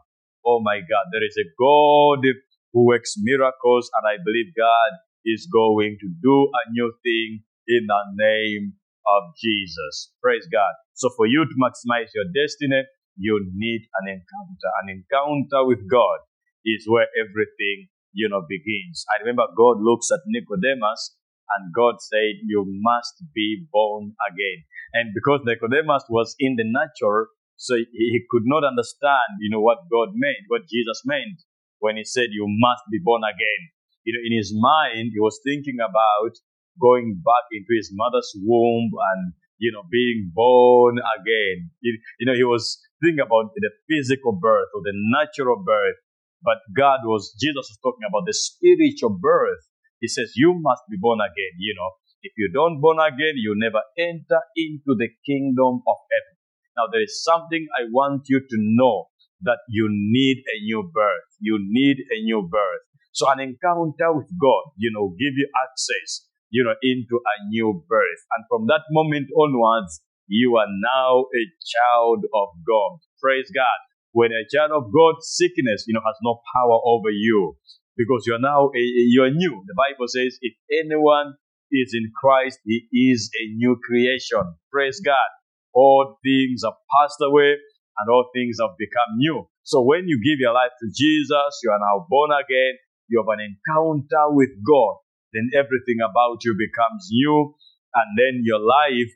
Oh 0.46 0.60
my 0.64 0.80
God, 0.80 1.06
there 1.12 1.24
is 1.24 1.36
a 1.40 1.48
God 1.60 2.24
who 2.72 2.86
works 2.88 3.16
miracles, 3.18 3.90
and 4.00 4.04
I 4.08 4.18
believe 4.24 4.56
God 4.56 4.92
is 5.26 5.48
going 5.52 5.98
to 6.02 6.08
do 6.22 6.36
a 6.52 6.64
new 6.72 6.92
thing 7.04 7.44
in 7.68 7.88
the 7.88 8.04
name 8.16 8.74
of 9.08 9.24
Jesus. 9.40 10.12
Praise 10.22 10.48
God. 10.52 10.74
So 10.96 11.10
for 11.16 11.28
you 11.28 11.46
to 11.46 11.56
maximize 11.60 12.12
your 12.16 12.28
destiny, 12.32 12.84
you 13.16 13.40
need 13.56 13.88
an 14.02 14.20
encounter. 14.20 14.70
An 14.84 15.00
encounter 15.00 15.68
with 15.68 15.84
God 15.90 16.20
is 16.66 16.84
where 16.88 17.08
everything 17.20 17.94
you 18.14 18.30
know, 18.30 18.46
begins. 18.48 19.04
I 19.10 19.20
remember 19.22 19.44
God 19.58 19.82
looks 19.82 20.08
at 20.14 20.22
Nicodemus 20.30 21.18
and 21.58 21.74
God 21.74 22.00
said, 22.00 22.42
you 22.46 22.66
must 22.68 23.24
be 23.34 23.66
born 23.72 24.14
again. 24.30 24.66
And 24.94 25.14
because 25.14 25.42
Nicodemus 25.46 26.06
was 26.10 26.36
in 26.40 26.56
the 26.56 26.66
natural, 26.66 27.28
so 27.56 27.76
he, 27.76 27.86
he 27.92 28.20
could 28.30 28.44
not 28.46 28.64
understand, 28.64 29.40
you 29.40 29.50
know, 29.50 29.62
what 29.62 29.90
God 29.90 30.14
meant, 30.14 30.50
what 30.50 30.70
Jesus 30.70 31.02
meant 31.06 31.42
when 31.80 31.98
he 31.98 32.04
said, 32.04 32.32
you 32.32 32.46
must 32.48 32.84
be 32.92 33.00
born 33.04 33.22
again. 33.24 33.62
You 34.04 34.14
know, 34.14 34.24
in 34.24 34.36
his 34.36 34.52
mind, 34.54 35.12
he 35.14 35.22
was 35.22 35.40
thinking 35.44 35.80
about 35.80 36.34
going 36.82 37.22
back 37.24 37.46
into 37.54 37.72
his 37.76 37.92
mother's 37.94 38.32
womb 38.42 38.92
and, 39.14 39.34
you 39.58 39.72
know, 39.72 39.84
being 39.90 40.32
born 40.34 41.00
again. 41.00 41.72
You, 41.82 42.00
you 42.20 42.26
know, 42.26 42.36
he 42.36 42.44
was 42.44 42.82
thinking 43.02 43.24
about 43.24 43.54
the 43.56 43.72
physical 43.88 44.34
birth 44.34 44.70
or 44.76 44.82
the 44.84 44.94
natural 44.94 45.62
birth 45.64 46.02
but 46.44 46.60
God 46.76 47.00
was, 47.08 47.34
Jesus 47.40 47.72
was 47.72 47.80
talking 47.82 48.04
about 48.04 48.28
the 48.28 48.36
spiritual 48.36 49.18
birth. 49.20 49.64
He 50.04 50.12
says, 50.12 50.36
you 50.36 50.52
must 50.60 50.84
be 50.92 51.00
born 51.00 51.24
again. 51.24 51.56
You 51.56 51.80
know, 51.80 51.96
if 52.20 52.36
you 52.36 52.52
don't 52.52 52.84
born 52.84 53.00
again, 53.00 53.40
you 53.40 53.56
never 53.56 53.80
enter 53.96 54.44
into 54.60 55.00
the 55.00 55.08
kingdom 55.24 55.80
of 55.80 55.98
heaven. 56.12 56.36
Now 56.76 56.92
there 56.92 57.00
is 57.08 57.24
something 57.24 57.64
I 57.80 57.88
want 57.88 58.28
you 58.28 58.44
to 58.44 58.58
know 58.60 59.08
that 59.48 59.64
you 59.72 59.88
need 59.88 60.44
a 60.44 60.60
new 60.60 60.84
birth. 60.92 61.30
You 61.40 61.56
need 61.56 62.04
a 62.12 62.20
new 62.20 62.44
birth. 62.52 62.84
So 63.16 63.32
an 63.32 63.40
encounter 63.40 64.12
with 64.12 64.28
God, 64.36 64.76
you 64.76 64.92
know, 64.92 65.16
give 65.16 65.40
you 65.40 65.48
access, 65.64 66.28
you 66.50 66.68
know, 66.68 66.76
into 66.84 67.24
a 67.24 67.36
new 67.48 67.86
birth. 67.88 68.22
And 68.36 68.44
from 68.52 68.68
that 68.68 68.84
moment 68.92 69.32
onwards, 69.40 70.04
you 70.28 70.58
are 70.60 70.68
now 70.68 71.32
a 71.32 71.44
child 71.64 72.28
of 72.28 72.48
God. 72.68 73.00
Praise 73.24 73.48
God 73.56 73.80
when 74.12 74.32
a 74.32 74.46
child 74.52 74.72
of 74.72 74.94
God, 74.94 75.16
sickness, 75.22 75.86
you 75.88 75.94
know, 75.94 76.04
has 76.06 76.18
no 76.22 76.42
power 76.54 76.80
over 76.86 77.10
you 77.10 77.58
because 77.98 78.24
you're 78.26 78.42
now, 78.42 78.70
a, 78.74 78.84
you're 79.10 79.34
new. 79.34 79.64
The 79.66 79.78
Bible 79.78 80.08
says, 80.08 80.38
if 80.42 80.54
anyone 80.72 81.36
is 81.72 81.94
in 81.94 82.12
Christ, 82.14 82.60
he 82.66 82.86
is 82.92 83.30
a 83.42 83.54
new 83.56 83.78
creation. 83.84 84.44
Praise 84.72 85.02
God. 85.04 85.30
All 85.74 86.20
things 86.24 86.62
have 86.66 86.78
passed 87.00 87.22
away 87.22 87.58
and 87.98 88.06
all 88.10 88.30
things 88.34 88.58
have 88.62 88.78
become 88.78 89.18
new. 89.18 89.50
So 89.64 89.82
when 89.82 90.06
you 90.08 90.18
give 90.22 90.42
your 90.42 90.54
life 90.54 90.74
to 90.82 90.88
Jesus, 90.90 91.52
you 91.64 91.72
are 91.72 91.82
now 91.82 92.06
born 92.10 92.32
again. 92.32 92.74
You 93.08 93.24
have 93.24 93.32
an 93.34 93.42
encounter 93.42 94.34
with 94.34 94.54
God. 94.66 95.02
Then 95.34 95.50
everything 95.54 95.98
about 96.02 96.46
you 96.46 96.54
becomes 96.54 97.10
new. 97.10 97.56
And 97.94 98.10
then 98.18 98.42
your 98.46 98.62
life, 98.62 99.14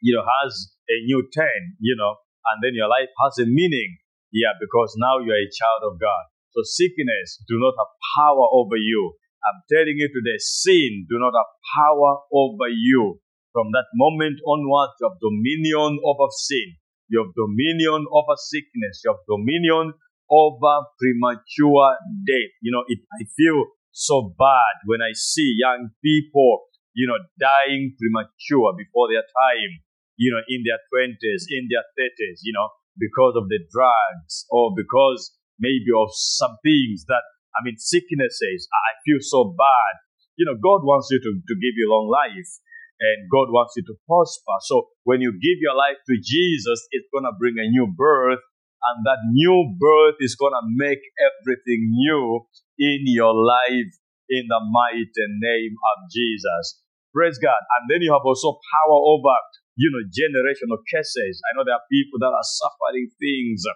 you 0.00 0.16
know, 0.16 0.24
has 0.24 0.72
a 0.88 0.96
new 1.04 1.28
turn, 1.32 1.76
you 1.80 1.96
know, 1.96 2.16
and 2.52 2.60
then 2.60 2.72
your 2.74 2.88
life 2.88 3.08
has 3.24 3.38
a 3.40 3.48
meaning. 3.48 3.96
Yeah, 4.32 4.52
because 4.58 4.96
now 4.98 5.20
you 5.20 5.32
are 5.32 5.44
a 5.44 5.52
child 5.52 5.92
of 5.92 6.00
God. 6.00 6.24
So 6.54 6.62
sickness 6.62 7.42
do 7.50 7.58
not 7.58 7.74
have 7.76 7.92
power 8.16 8.46
over 8.54 8.78
you. 8.78 9.18
I'm 9.44 9.60
telling 9.68 9.98
you 9.98 10.08
today, 10.08 10.38
sin 10.38 11.06
do 11.10 11.18
not 11.18 11.34
have 11.36 11.50
power 11.76 12.24
over 12.32 12.70
you. 12.70 13.20
From 13.52 13.70
that 13.74 13.90
moment 13.94 14.40
onwards, 14.46 14.94
you 14.98 15.10
have 15.10 15.20
dominion 15.20 16.00
over 16.02 16.26
sin. 16.30 16.78
You 17.10 17.26
have 17.26 17.34
dominion 17.36 18.06
over 18.10 18.34
sickness. 18.38 19.02
You 19.04 19.14
have 19.14 19.22
dominion 19.28 19.94
over 20.30 20.74
premature 20.98 21.98
death. 22.24 22.52
You 22.62 22.72
know, 22.72 22.84
it, 22.88 22.98
I 23.14 23.28
feel 23.36 23.68
so 23.92 24.34
bad 24.38 24.74
when 24.86 25.02
I 25.02 25.12
see 25.12 25.54
young 25.60 25.90
people, 26.02 26.66
you 26.94 27.06
know, 27.06 27.20
dying 27.38 27.94
premature 28.00 28.74
before 28.74 29.12
their 29.12 29.22
time 29.22 29.84
you 30.16 30.30
know, 30.30 30.42
in 30.46 30.62
their 30.62 30.78
20s, 30.94 31.42
in 31.50 31.66
their 31.70 31.84
30s, 31.98 32.40
you 32.42 32.52
know, 32.54 32.68
because 32.98 33.34
of 33.36 33.48
the 33.48 33.58
drugs 33.70 34.46
or 34.50 34.70
because 34.76 35.34
maybe 35.58 35.90
of 35.94 36.10
some 36.12 36.56
things 36.62 37.06
that, 37.06 37.22
I 37.54 37.62
mean, 37.62 37.76
sicknesses. 37.78 38.68
I 38.72 38.98
feel 39.06 39.20
so 39.20 39.54
bad. 39.54 39.94
You 40.36 40.46
know, 40.46 40.58
God 40.58 40.82
wants 40.82 41.08
you 41.10 41.18
to, 41.22 41.30
to 41.30 41.54
give 41.54 41.74
you 41.78 41.86
long 41.86 42.10
life 42.10 42.50
and 42.98 43.30
God 43.30 43.50
wants 43.54 43.74
you 43.78 43.84
to 43.86 43.94
prosper. 44.06 44.56
So 44.66 44.90
when 45.06 45.22
you 45.22 45.30
give 45.30 45.58
your 45.62 45.74
life 45.74 45.98
to 45.98 46.14
Jesus, 46.18 46.78
it's 46.90 47.06
going 47.14 47.26
to 47.26 47.34
bring 47.38 47.54
a 47.58 47.70
new 47.70 47.86
birth 47.90 48.42
and 48.42 48.96
that 49.06 49.22
new 49.30 49.74
birth 49.78 50.18
is 50.20 50.34
going 50.34 50.52
to 50.52 50.64
make 50.76 51.00
everything 51.22 51.88
new 51.94 52.46
in 52.78 53.06
your 53.06 53.32
life 53.32 53.92
in 54.28 54.44
the 54.50 54.60
mighty 54.60 55.26
name 55.38 55.74
of 55.78 55.96
Jesus. 56.10 56.82
Praise 57.14 57.38
God. 57.38 57.62
And 57.78 57.86
then 57.86 58.02
you 58.02 58.10
have 58.10 58.26
also 58.26 58.58
power 58.58 58.98
over 58.98 59.34
you 59.76 59.90
know, 59.90 60.02
generational 60.06 60.78
curses. 60.86 61.42
I 61.42 61.50
know 61.54 61.66
there 61.66 61.74
are 61.74 61.90
people 61.90 62.22
that 62.22 62.30
are 62.30 62.46
suffering 62.46 63.10
things. 63.18 63.66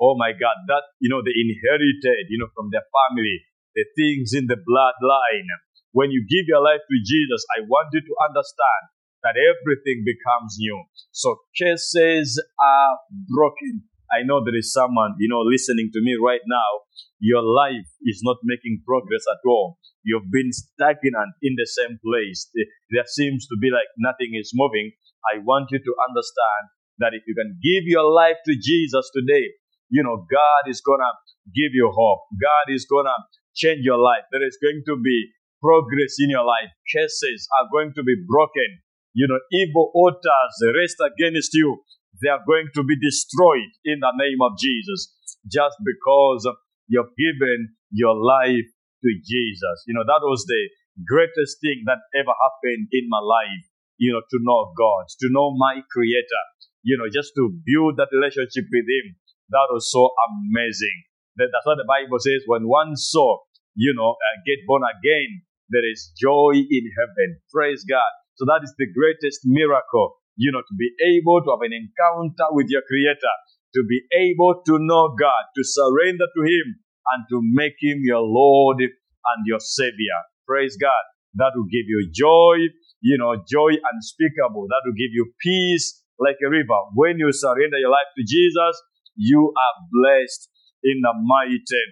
Oh 0.00 0.16
my 0.16 0.32
God, 0.32 0.56
that, 0.72 0.96
you 0.98 1.12
know, 1.12 1.20
they 1.20 1.36
inherited, 1.36 2.32
you 2.32 2.40
know, 2.40 2.48
from 2.56 2.72
their 2.72 2.88
family, 2.88 3.44
the 3.76 3.84
things 3.94 4.32
in 4.32 4.48
the 4.48 4.56
bloodline. 4.56 5.48
When 5.92 6.10
you 6.10 6.24
give 6.24 6.48
your 6.48 6.64
life 6.64 6.80
to 6.80 6.96
Jesus, 7.04 7.44
I 7.52 7.68
want 7.68 7.92
you 7.92 8.00
to 8.00 8.14
understand 8.24 8.82
that 9.20 9.36
everything 9.36 10.00
becomes 10.08 10.56
new. 10.56 10.80
So 11.12 11.36
curses 11.52 12.40
are 12.40 12.96
broken. 13.28 13.84
I 14.08 14.24
know 14.24 14.40
there 14.40 14.56
is 14.56 14.72
someone, 14.72 15.14
you 15.20 15.28
know, 15.28 15.44
listening 15.44 15.90
to 15.92 16.00
me 16.00 16.16
right 16.16 16.42
now. 16.48 16.88
Your 17.20 17.44
life 17.44 17.86
is 18.08 18.24
not 18.24 18.40
making 18.42 18.82
progress 18.86 19.22
at 19.28 19.44
all. 19.44 19.76
You've 20.02 20.32
been 20.32 20.50
stagnant 20.56 21.36
in 21.44 21.54
the 21.60 21.68
same 21.68 22.00
place. 22.00 22.48
There 22.56 23.04
seems 23.06 23.44
to 23.52 23.56
be 23.60 23.68
like 23.68 23.92
nothing 24.00 24.32
is 24.32 24.56
moving. 24.56 24.96
I 25.28 25.44
want 25.44 25.68
you 25.68 25.78
to 25.78 25.92
understand 26.08 26.72
that 27.04 27.12
if 27.12 27.28
you 27.28 27.36
can 27.36 27.60
give 27.60 27.84
your 27.84 28.08
life 28.08 28.40
to 28.48 28.56
Jesus 28.56 29.04
today, 29.12 29.52
you 29.90 30.02
know, 30.02 30.26
God 30.30 30.70
is 30.70 30.80
gonna 30.80 31.10
give 31.54 31.74
you 31.74 31.90
hope. 31.90 32.30
God 32.38 32.72
is 32.72 32.86
gonna 32.86 33.14
change 33.54 33.82
your 33.82 33.98
life. 33.98 34.24
There 34.30 34.46
is 34.46 34.58
going 34.62 34.82
to 34.86 34.96
be 34.96 35.30
progress 35.60 36.16
in 36.18 36.30
your 36.30 36.44
life. 36.46 36.70
Curses 36.94 37.48
are 37.60 37.68
going 37.68 37.92
to 37.94 38.02
be 38.02 38.16
broken. 38.26 38.80
You 39.12 39.26
know, 39.28 39.40
evil 39.50 39.90
altars 39.94 40.54
raised 40.62 41.02
against 41.02 41.52
you, 41.52 41.82
they 42.22 42.30
are 42.30 42.40
going 42.46 42.70
to 42.74 42.82
be 42.84 42.94
destroyed 42.96 43.70
in 43.84 44.00
the 44.00 44.12
name 44.14 44.40
of 44.40 44.56
Jesus 44.56 45.12
just 45.50 45.76
because 45.82 46.46
you've 46.86 47.12
given 47.18 47.74
your 47.90 48.14
life 48.14 48.70
to 49.02 49.10
Jesus. 49.18 49.76
You 49.86 49.98
know, 49.98 50.06
that 50.06 50.22
was 50.22 50.46
the 50.46 50.62
greatest 51.04 51.58
thing 51.60 51.82
that 51.90 51.98
ever 52.14 52.30
happened 52.30 52.88
in 52.92 53.10
my 53.10 53.18
life 53.18 53.66
you 54.00 54.16
know, 54.16 54.24
to 54.24 54.38
know 54.40 54.72
God, 54.72 55.04
to 55.20 55.28
know 55.28 55.52
my 55.52 55.84
creator, 55.92 56.44
you 56.82 56.96
know, 56.96 57.06
just 57.12 57.36
to 57.36 57.52
build 57.52 58.00
that 58.00 58.08
relationship 58.16 58.64
with 58.72 58.88
him. 58.88 59.06
That 59.50 59.68
was 59.70 59.90
so 59.90 60.10
amazing. 60.30 60.96
That's 61.36 61.66
what 61.66 61.78
the 61.78 61.88
Bible 61.88 62.18
says. 62.18 62.42
When 62.46 62.68
one 62.68 62.96
soul, 62.96 63.46
you 63.74 63.94
know, 63.94 64.14
uh, 64.14 64.36
get 64.46 64.66
born 64.66 64.82
again, 64.82 65.42
there 65.70 65.86
is 65.86 66.12
joy 66.18 66.54
in 66.58 66.84
heaven. 66.98 67.40
Praise 67.52 67.84
God. 67.88 68.10
So 68.36 68.44
that 68.46 68.62
is 68.64 68.74
the 68.78 68.88
greatest 68.90 69.42
miracle, 69.44 70.18
you 70.36 70.50
know, 70.52 70.62
to 70.62 70.74
be 70.78 70.90
able 71.04 71.42
to 71.44 71.50
have 71.54 71.64
an 71.64 71.74
encounter 71.74 72.48
with 72.52 72.66
your 72.68 72.82
creator. 72.86 73.36
to 73.74 73.82
be 73.86 74.02
able 74.14 74.62
to 74.66 74.78
know 74.80 75.14
God, 75.14 75.44
to 75.54 75.62
surrender 75.62 76.26
to 76.26 76.42
Him, 76.42 76.66
and 77.14 77.24
to 77.30 77.40
make 77.42 77.78
Him 77.80 78.02
your 78.02 78.22
Lord 78.22 78.80
and 78.80 79.40
your 79.46 79.60
Savior. 79.60 80.18
Praise 80.46 80.76
God. 80.80 81.04
That 81.34 81.52
will 81.54 81.70
give 81.70 81.86
you 81.86 82.10
joy, 82.10 82.74
you 83.00 83.18
know, 83.18 83.36
joy 83.46 83.78
unspeakable. 83.78 84.66
That 84.66 84.82
will 84.84 84.98
give 84.98 85.14
you 85.14 85.30
peace 85.40 86.02
like 86.18 86.36
a 86.44 86.50
river. 86.50 86.80
When 86.94 87.18
you 87.18 87.30
surrender 87.32 87.78
your 87.78 87.90
life 87.90 88.10
to 88.18 88.22
Jesus, 88.26 88.74
you 89.20 89.52
are 89.52 89.76
blessed 89.92 90.48
in 90.80 91.04
the 91.04 91.12
mighty 91.12 91.84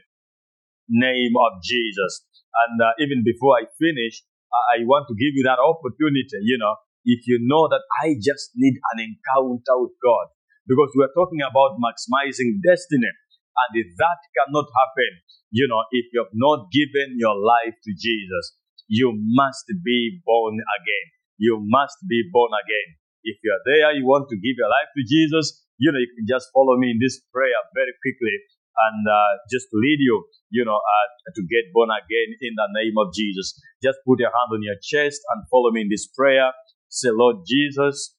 name 0.89 1.37
of 1.37 1.61
Jesus. 1.61 2.25
And 2.65 2.81
uh, 2.81 2.97
even 3.05 3.21
before 3.21 3.61
I 3.61 3.69
finish, 3.77 4.25
I 4.73 4.81
want 4.89 5.05
to 5.13 5.15
give 5.15 5.37
you 5.37 5.45
that 5.45 5.61
opportunity, 5.61 6.41
you 6.41 6.57
know, 6.57 6.81
if 7.05 7.29
you 7.29 7.37
know 7.45 7.69
that 7.69 7.85
I 8.01 8.17
just 8.17 8.57
need 8.57 8.81
an 8.97 9.05
encounter 9.05 9.77
with 9.77 9.93
God. 10.01 10.33
Because 10.65 10.93
we're 10.97 11.13
talking 11.13 11.45
about 11.45 11.81
maximizing 11.81 12.61
destiny. 12.65 13.09
And 13.09 13.73
if 13.77 13.89
that 14.01 14.21
cannot 14.37 14.69
happen, 14.73 15.13
you 15.53 15.69
know, 15.69 15.85
if 15.93 16.09
you 16.13 16.25
have 16.25 16.33
not 16.33 16.69
given 16.73 17.17
your 17.17 17.37
life 17.37 17.77
to 17.77 17.91
Jesus, 17.93 18.57
you 18.89 19.13
must 19.37 19.69
be 19.85 20.21
born 20.25 20.57
again. 20.57 21.07
You 21.37 21.61
must 21.61 21.97
be 22.09 22.25
born 22.33 22.53
again. 22.53 22.97
If 23.25 23.37
you're 23.45 23.65
there, 23.65 23.93
you 23.97 24.05
want 24.05 24.29
to 24.29 24.37
give 24.37 24.57
your 24.57 24.69
life 24.69 24.91
to 24.97 25.03
Jesus, 25.05 25.65
you 25.79 25.91
know, 25.91 25.99
you 25.99 26.11
can 26.15 26.27
just 26.27 26.51
follow 26.53 26.77
me 26.77 26.91
in 26.91 26.99
this 26.99 27.23
prayer 27.33 27.59
very 27.75 27.95
quickly 28.03 28.35
and 28.79 29.03
uh, 29.07 29.33
just 29.51 29.67
lead 29.73 29.99
you, 29.99 30.27
you 30.51 30.65
know, 30.65 30.79
uh, 30.79 31.07
to 31.35 31.43
get 31.51 31.71
born 31.75 31.91
again 31.91 32.31
in 32.43 32.55
the 32.55 32.69
name 32.79 32.95
of 32.99 33.15
Jesus. 33.15 33.59
Just 33.83 33.99
put 34.07 34.19
your 34.19 34.31
hand 34.31 34.55
on 34.55 34.63
your 34.63 34.79
chest 34.83 35.23
and 35.35 35.43
follow 35.51 35.71
me 35.71 35.83
in 35.83 35.91
this 35.91 36.07
prayer. 36.07 36.53
Say, 36.89 37.11
Lord 37.11 37.43
Jesus, 37.47 38.15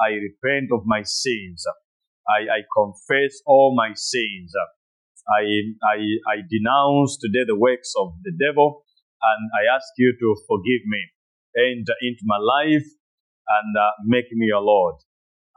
I 0.00 0.16
repent 0.16 0.72
of 0.72 0.84
my 0.84 1.02
sins. 1.04 1.64
I, 2.28 2.48
I 2.48 2.60
confess 2.72 3.40
all 3.44 3.74
my 3.76 3.92
sins. 3.94 4.52
I, 5.28 5.44
I, 5.84 5.98
I 6.28 6.36
denounce 6.48 7.18
today 7.20 7.44
the 7.46 7.58
works 7.58 7.92
of 7.98 8.16
the 8.24 8.32
devil 8.32 8.84
and 9.20 9.50
I 9.52 9.68
ask 9.74 9.88
you 9.98 10.12
to 10.16 10.28
forgive 10.48 10.84
me. 10.88 11.02
Enter 11.56 11.96
into 12.00 12.24
my 12.24 12.38
life 12.38 12.86
and 12.86 13.70
uh, 13.76 13.90
make 14.06 14.32
me 14.32 14.46
your 14.46 14.62
Lord. 14.62 14.96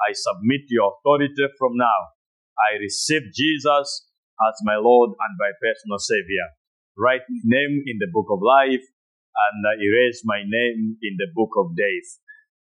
I 0.02 0.14
submit 0.14 0.66
your 0.70 0.94
authority 0.98 1.48
from 1.58 1.78
now. 1.78 2.14
I 2.58 2.78
receive 2.80 3.34
Jesus 3.34 4.10
as 4.42 4.56
my 4.64 4.78
Lord 4.78 5.12
and 5.14 5.34
my 5.38 5.52
personal 5.62 6.00
Savior. 6.00 6.48
Write 6.98 7.26
my 7.30 7.42
name 7.46 7.84
in 7.86 7.98
the 8.00 8.10
book 8.14 8.30
of 8.30 8.42
life 8.42 8.84
and 8.84 9.58
erase 9.82 10.22
my 10.26 10.42
name 10.46 10.98
in 11.02 11.14
the 11.18 11.30
book 11.34 11.54
of 11.58 11.74
death. 11.76 12.10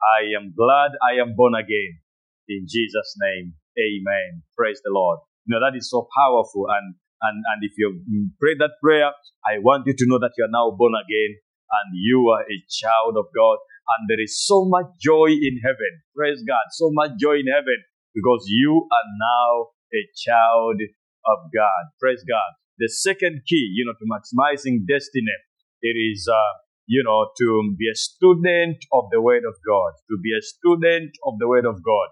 I 0.01 0.33
am 0.37 0.53
glad 0.57 0.97
I 1.01 1.21
am 1.21 1.37
born 1.37 1.55
again. 1.55 2.01
In 2.49 2.67
Jesus' 2.69 3.17
name, 3.21 3.57
amen. 3.77 4.45
Praise 4.57 4.81
the 4.85 4.93
Lord. 4.93 5.21
You 5.47 5.57
know, 5.57 5.61
that 5.65 5.77
is 5.77 5.89
so 5.89 6.09
powerful. 6.17 6.69
And, 6.69 6.97
and, 7.21 7.37
and 7.53 7.61
if 7.65 7.73
you 7.77 8.01
pray 8.41 8.57
that 8.59 8.81
prayer, 8.83 9.13
I 9.45 9.61
want 9.61 9.87
you 9.87 9.95
to 9.97 10.07
know 10.09 10.19
that 10.21 10.33
you 10.37 10.45
are 10.45 10.53
now 10.53 10.73
born 10.77 10.93
again 10.97 11.41
and 11.83 11.89
you 11.95 12.31
are 12.31 12.43
a 12.43 12.59
child 12.71 13.17
of 13.19 13.27
God. 13.35 13.59
And 13.97 14.09
there 14.09 14.23
is 14.23 14.41
so 14.47 14.65
much 14.65 14.87
joy 15.01 15.29
in 15.29 15.61
heaven. 15.63 15.93
Praise 16.17 16.43
God. 16.47 16.65
So 16.73 16.89
much 16.93 17.13
joy 17.21 17.43
in 17.43 17.49
heaven 17.53 17.79
because 18.15 18.47
you 18.49 18.87
are 18.89 19.09
now 19.19 19.75
a 19.93 20.03
child 20.17 20.81
of 21.27 21.39
God. 21.53 21.83
Praise 22.01 22.25
God. 22.27 22.51
The 22.79 22.89
second 22.89 23.43
key, 23.47 23.71
you 23.75 23.85
know, 23.85 23.95
to 23.95 24.07
maximizing 24.09 24.87
destiny, 24.89 25.37
it 25.83 25.95
is, 25.95 26.27
uh, 26.27 26.53
you 26.87 27.03
know, 27.05 27.31
to 27.39 27.75
be 27.79 27.87
a 27.91 27.95
student 27.95 28.79
of 28.93 29.05
the 29.13 29.21
Word 29.21 29.45
of 29.47 29.55
God, 29.67 29.93
to 30.11 30.17
be 30.19 30.35
a 30.35 30.43
student 30.43 31.13
of 31.27 31.39
the 31.39 31.49
Word 31.49 31.67
of 31.67 31.85
God. 31.85 32.09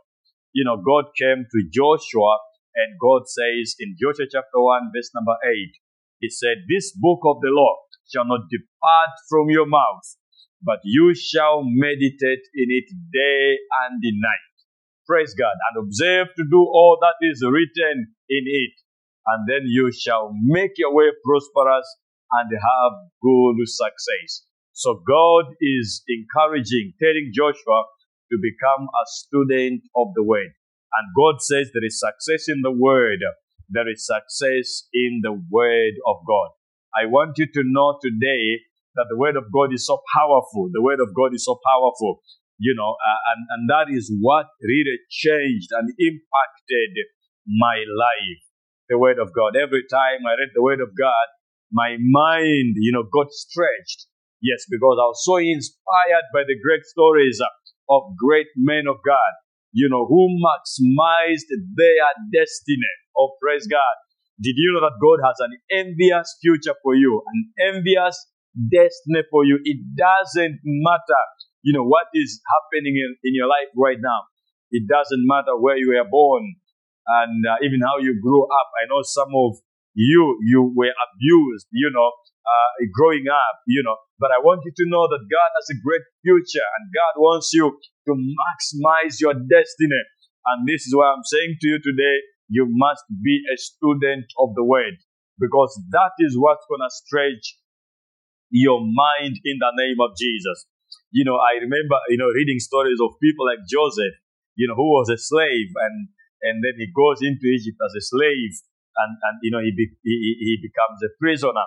You 0.52 0.64
know, 0.64 0.76
God 0.76 1.10
came 1.18 1.46
to 1.48 1.58
Joshua 1.72 2.38
and 2.76 3.00
God 3.00 3.28
says 3.28 3.74
in 3.80 3.96
Joshua 4.00 4.26
chapter 4.30 4.60
1, 4.60 4.92
verse 4.94 5.10
number 5.14 5.36
8, 5.44 5.72
He 6.20 6.30
said, 6.30 6.64
This 6.68 6.92
book 6.92 7.20
of 7.24 7.40
the 7.40 7.50
law 7.50 7.76
shall 8.12 8.26
not 8.26 8.48
depart 8.50 9.12
from 9.28 9.48
your 9.48 9.66
mouth, 9.66 10.06
but 10.62 10.78
you 10.84 11.14
shall 11.14 11.62
meditate 11.64 12.44
in 12.54 12.68
it 12.70 12.88
day 13.12 13.58
and 13.84 14.00
night. 14.00 14.52
Praise 15.06 15.34
God 15.34 15.56
and 15.70 15.84
observe 15.84 16.28
to 16.36 16.44
do 16.44 16.60
all 16.60 16.98
that 17.00 17.16
is 17.20 17.42
written 17.42 18.14
in 18.28 18.44
it 18.46 18.74
and 19.26 19.48
then 19.48 19.62
you 19.66 19.90
shall 19.92 20.32
make 20.42 20.72
your 20.76 20.94
way 20.94 21.10
prosperous 21.24 21.86
and 22.32 22.50
have 22.50 22.92
good 23.22 23.56
success. 23.66 24.46
So 24.72 25.02
God 25.06 25.54
is 25.60 26.02
encouraging, 26.08 26.94
telling 27.00 27.30
Joshua 27.34 27.84
to 28.32 28.38
become 28.40 28.88
a 28.88 29.04
student 29.06 29.82
of 29.94 30.08
the 30.14 30.22
word. 30.22 30.50
And 30.96 31.14
God 31.16 31.40
says 31.40 31.70
there 31.72 31.84
is 31.84 32.00
success 32.00 32.48
in 32.48 32.62
the 32.62 32.72
word. 32.72 33.20
There 33.68 33.88
is 33.88 34.06
success 34.06 34.88
in 34.92 35.20
the 35.22 35.32
word 35.32 35.94
of 36.06 36.16
God. 36.26 36.50
I 36.94 37.06
want 37.06 37.38
you 37.38 37.46
to 37.46 37.62
know 37.64 37.98
today 38.00 38.64
that 38.94 39.08
the 39.08 39.16
word 39.16 39.36
of 39.36 39.48
God 39.52 39.72
is 39.72 39.86
so 39.86 40.00
powerful. 40.14 40.68
The 40.72 40.82
word 40.84 41.00
of 41.00 41.14
God 41.16 41.34
is 41.34 41.44
so 41.44 41.58
powerful. 41.64 42.20
You 42.58 42.76
know, 42.78 42.94
uh, 42.94 43.20
and, 43.34 43.40
and 43.50 43.62
that 43.72 43.90
is 43.90 44.12
what 44.20 44.46
really 44.62 44.98
changed 45.10 45.72
and 45.74 45.90
impacted 45.98 46.94
my 47.48 47.82
life 47.82 48.42
the 48.92 49.00
Word 49.00 49.16
of 49.16 49.32
God. 49.32 49.56
Every 49.56 49.88
time 49.88 50.20
I 50.28 50.36
read 50.36 50.52
the 50.54 50.62
Word 50.62 50.84
of 50.84 50.92
God, 50.92 51.26
my 51.72 51.96
mind, 51.96 52.76
you 52.76 52.92
know, 52.92 53.08
got 53.08 53.32
stretched. 53.32 54.04
Yes, 54.44 54.68
because 54.68 55.00
I 55.00 55.08
was 55.08 55.24
so 55.24 55.40
inspired 55.40 56.28
by 56.36 56.44
the 56.44 56.60
great 56.60 56.84
stories 56.84 57.40
of 57.88 58.02
great 58.20 58.52
men 58.56 58.84
of 58.84 59.00
God, 59.00 59.32
you 59.72 59.88
know, 59.88 60.04
who 60.04 60.28
maximized 60.36 61.48
their 61.48 62.12
destiny. 62.28 62.92
Oh, 63.16 63.32
praise 63.40 63.64
God. 63.64 63.96
Did 64.42 64.58
you 64.58 64.74
know 64.74 64.82
that 64.82 64.98
God 64.98 65.22
has 65.22 65.38
an 65.38 65.54
envious 65.70 66.34
future 66.42 66.74
for 66.82 66.98
you, 66.98 67.22
an 67.22 67.38
envious 67.62 68.18
destiny 68.58 69.22
for 69.30 69.46
you? 69.46 69.62
It 69.62 69.78
doesn't 69.94 70.58
matter, 70.66 71.22
you 71.62 71.70
know, 71.70 71.86
what 71.86 72.10
is 72.10 72.42
happening 72.50 72.98
in, 72.98 73.10
in 73.22 73.38
your 73.38 73.46
life 73.46 73.70
right 73.78 74.02
now. 74.02 74.26
It 74.74 74.90
doesn't 74.90 75.22
matter 75.30 75.54
where 75.54 75.78
you 75.78 75.94
were 75.94 76.08
born 76.10 76.42
and 77.22 77.38
uh, 77.46 77.62
even 77.62 77.86
how 77.86 78.02
you 78.02 78.18
grew 78.18 78.42
up. 78.42 78.68
I 78.82 78.90
know 78.90 79.06
some 79.06 79.30
of 79.30 79.62
you, 79.94 80.38
you 80.42 80.74
were 80.74 80.90
abused, 80.90 81.70
you 81.70 81.90
know, 81.94 82.10
uh, 82.42 82.70
growing 82.90 83.30
up, 83.30 83.62
you 83.70 83.82
know, 83.86 83.94
but 84.18 84.34
I 84.34 84.42
want 84.42 84.66
you 84.66 84.72
to 84.74 84.84
know 84.90 85.06
that 85.06 85.22
God 85.22 85.50
has 85.54 85.70
a 85.70 85.78
great 85.78 86.02
future 86.26 86.66
and 86.66 86.90
God 86.90 87.14
wants 87.20 87.54
you 87.54 87.70
to 87.70 88.12
maximize 88.18 89.22
your 89.22 89.38
destiny. 89.38 90.02
And 90.50 90.66
this 90.66 90.82
is 90.82 90.96
why 90.96 91.14
I'm 91.14 91.22
saying 91.22 91.62
to 91.62 91.66
you 91.68 91.78
today, 91.78 92.16
you 92.52 92.68
must 92.68 93.04
be 93.08 93.40
a 93.48 93.56
student 93.56 94.28
of 94.36 94.52
the 94.52 94.64
word 94.64 95.00
because 95.40 95.72
that 95.90 96.12
is 96.20 96.36
what's 96.36 96.68
going 96.68 96.84
to 96.84 96.92
stretch 96.92 97.56
your 98.52 98.84
mind 98.84 99.40
in 99.48 99.56
the 99.56 99.72
name 99.80 99.96
of 100.04 100.12
Jesus. 100.20 100.68
You 101.08 101.24
know, 101.24 101.40
I 101.40 101.56
remember, 101.56 101.96
you 102.12 102.20
know, 102.20 102.28
reading 102.28 102.60
stories 102.60 103.00
of 103.00 103.16
people 103.16 103.48
like 103.48 103.64
Joseph, 103.64 104.20
you 104.60 104.68
know, 104.68 104.76
who 104.76 104.92
was 104.92 105.08
a 105.08 105.16
slave 105.16 105.72
and 105.80 106.12
and 106.42 106.58
then 106.58 106.74
he 106.76 106.90
goes 106.90 107.22
into 107.22 107.46
Egypt 107.46 107.78
as 107.78 107.94
a 107.94 108.02
slave, 108.02 108.52
and, 108.98 109.12
and 109.14 109.36
you 109.46 109.50
know, 109.54 109.62
he, 109.62 109.70
be, 109.70 109.86
he, 110.02 110.36
he 110.42 110.54
becomes 110.58 110.98
a 111.06 111.14
prisoner. 111.22 111.66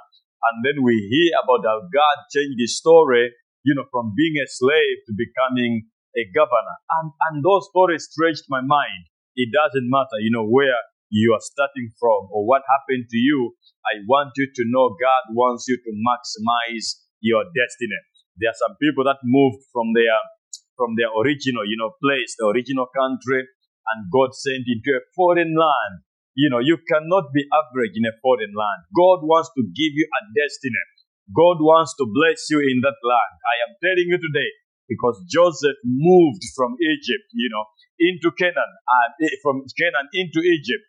And 0.52 0.62
then 0.62 0.84
we 0.84 1.00
hear 1.00 1.32
about 1.41 1.63
how 1.63 1.80
God 1.88 2.17
changed 2.30 2.60
his 2.60 2.78
story, 2.78 3.32
you 3.63 3.74
know, 3.74 3.88
from 3.89 4.13
being 4.13 4.36
a 4.38 4.45
slave 4.52 4.98
to 5.08 5.12
becoming 5.15 5.88
a 6.13 6.24
governor. 6.36 6.78
And, 7.00 7.15
and 7.32 7.36
those 7.41 7.65
stories 7.71 8.06
stretched 8.12 8.45
my 8.52 8.62
mind. 8.62 9.10
It 9.36 9.52
doesn't 9.52 9.88
matter, 9.91 10.17
you 10.24 10.32
know, 10.32 10.48
where 10.48 10.80
you 11.12 11.36
are 11.36 11.43
starting 11.43 11.91
from 12.00 12.32
or 12.32 12.48
what 12.48 12.63
happened 12.65 13.08
to 13.12 13.19
you. 13.19 13.56
I 13.86 14.02
want 14.08 14.34
you 14.36 14.48
to 14.48 14.63
know 14.67 14.95
God 14.95 15.24
wants 15.36 15.67
you 15.67 15.78
to 15.78 15.91
maximize 15.93 17.04
your 17.21 17.43
destiny. 17.45 18.00
There 18.39 18.50
are 18.50 18.62
some 18.67 18.76
people 18.82 19.04
that 19.06 19.21
moved 19.24 19.63
from 19.71 19.93
their 19.93 20.17
from 20.76 21.00
their 21.00 21.08
original, 21.08 21.63
you 21.63 21.80
know, 21.80 21.95
place, 22.04 22.36
the 22.36 22.52
original 22.52 22.88
country, 22.91 23.48
and 23.48 24.00
God 24.12 24.36
sent 24.36 24.67
into 24.67 24.91
a 24.91 25.06
foreign 25.15 25.56
land. 25.56 26.04
You 26.36 26.52
know, 26.52 26.60
you 26.60 26.76
cannot 26.84 27.32
be 27.32 27.48
average 27.48 27.95
in 27.95 28.04
a 28.04 28.15
foreign 28.19 28.52
land. 28.52 28.82
God 28.91 29.24
wants 29.24 29.56
to 29.56 29.63
give 29.63 29.93
you 29.95 30.04
a 30.04 30.21
destiny. 30.36 30.84
God 31.32 31.63
wants 31.63 31.95
to 31.95 32.04
bless 32.04 32.52
you 32.52 32.60
in 32.60 32.84
that 32.84 33.00
land. 33.00 33.34
I 33.39 33.56
am 33.65 33.71
telling 33.80 34.08
you 34.12 34.19
today 34.19 34.50
because 34.88 35.17
Joseph 35.30 35.78
moved 35.84 36.43
from 36.56 36.76
Egypt, 36.80 37.28
you 37.34 37.50
know, 37.50 37.65
into 38.00 38.30
Canaan 38.36 38.71
and 38.76 39.12
eh, 39.26 39.36
from 39.41 39.65
Canaan 39.78 40.08
into 40.13 40.39
Egypt. 40.41 40.86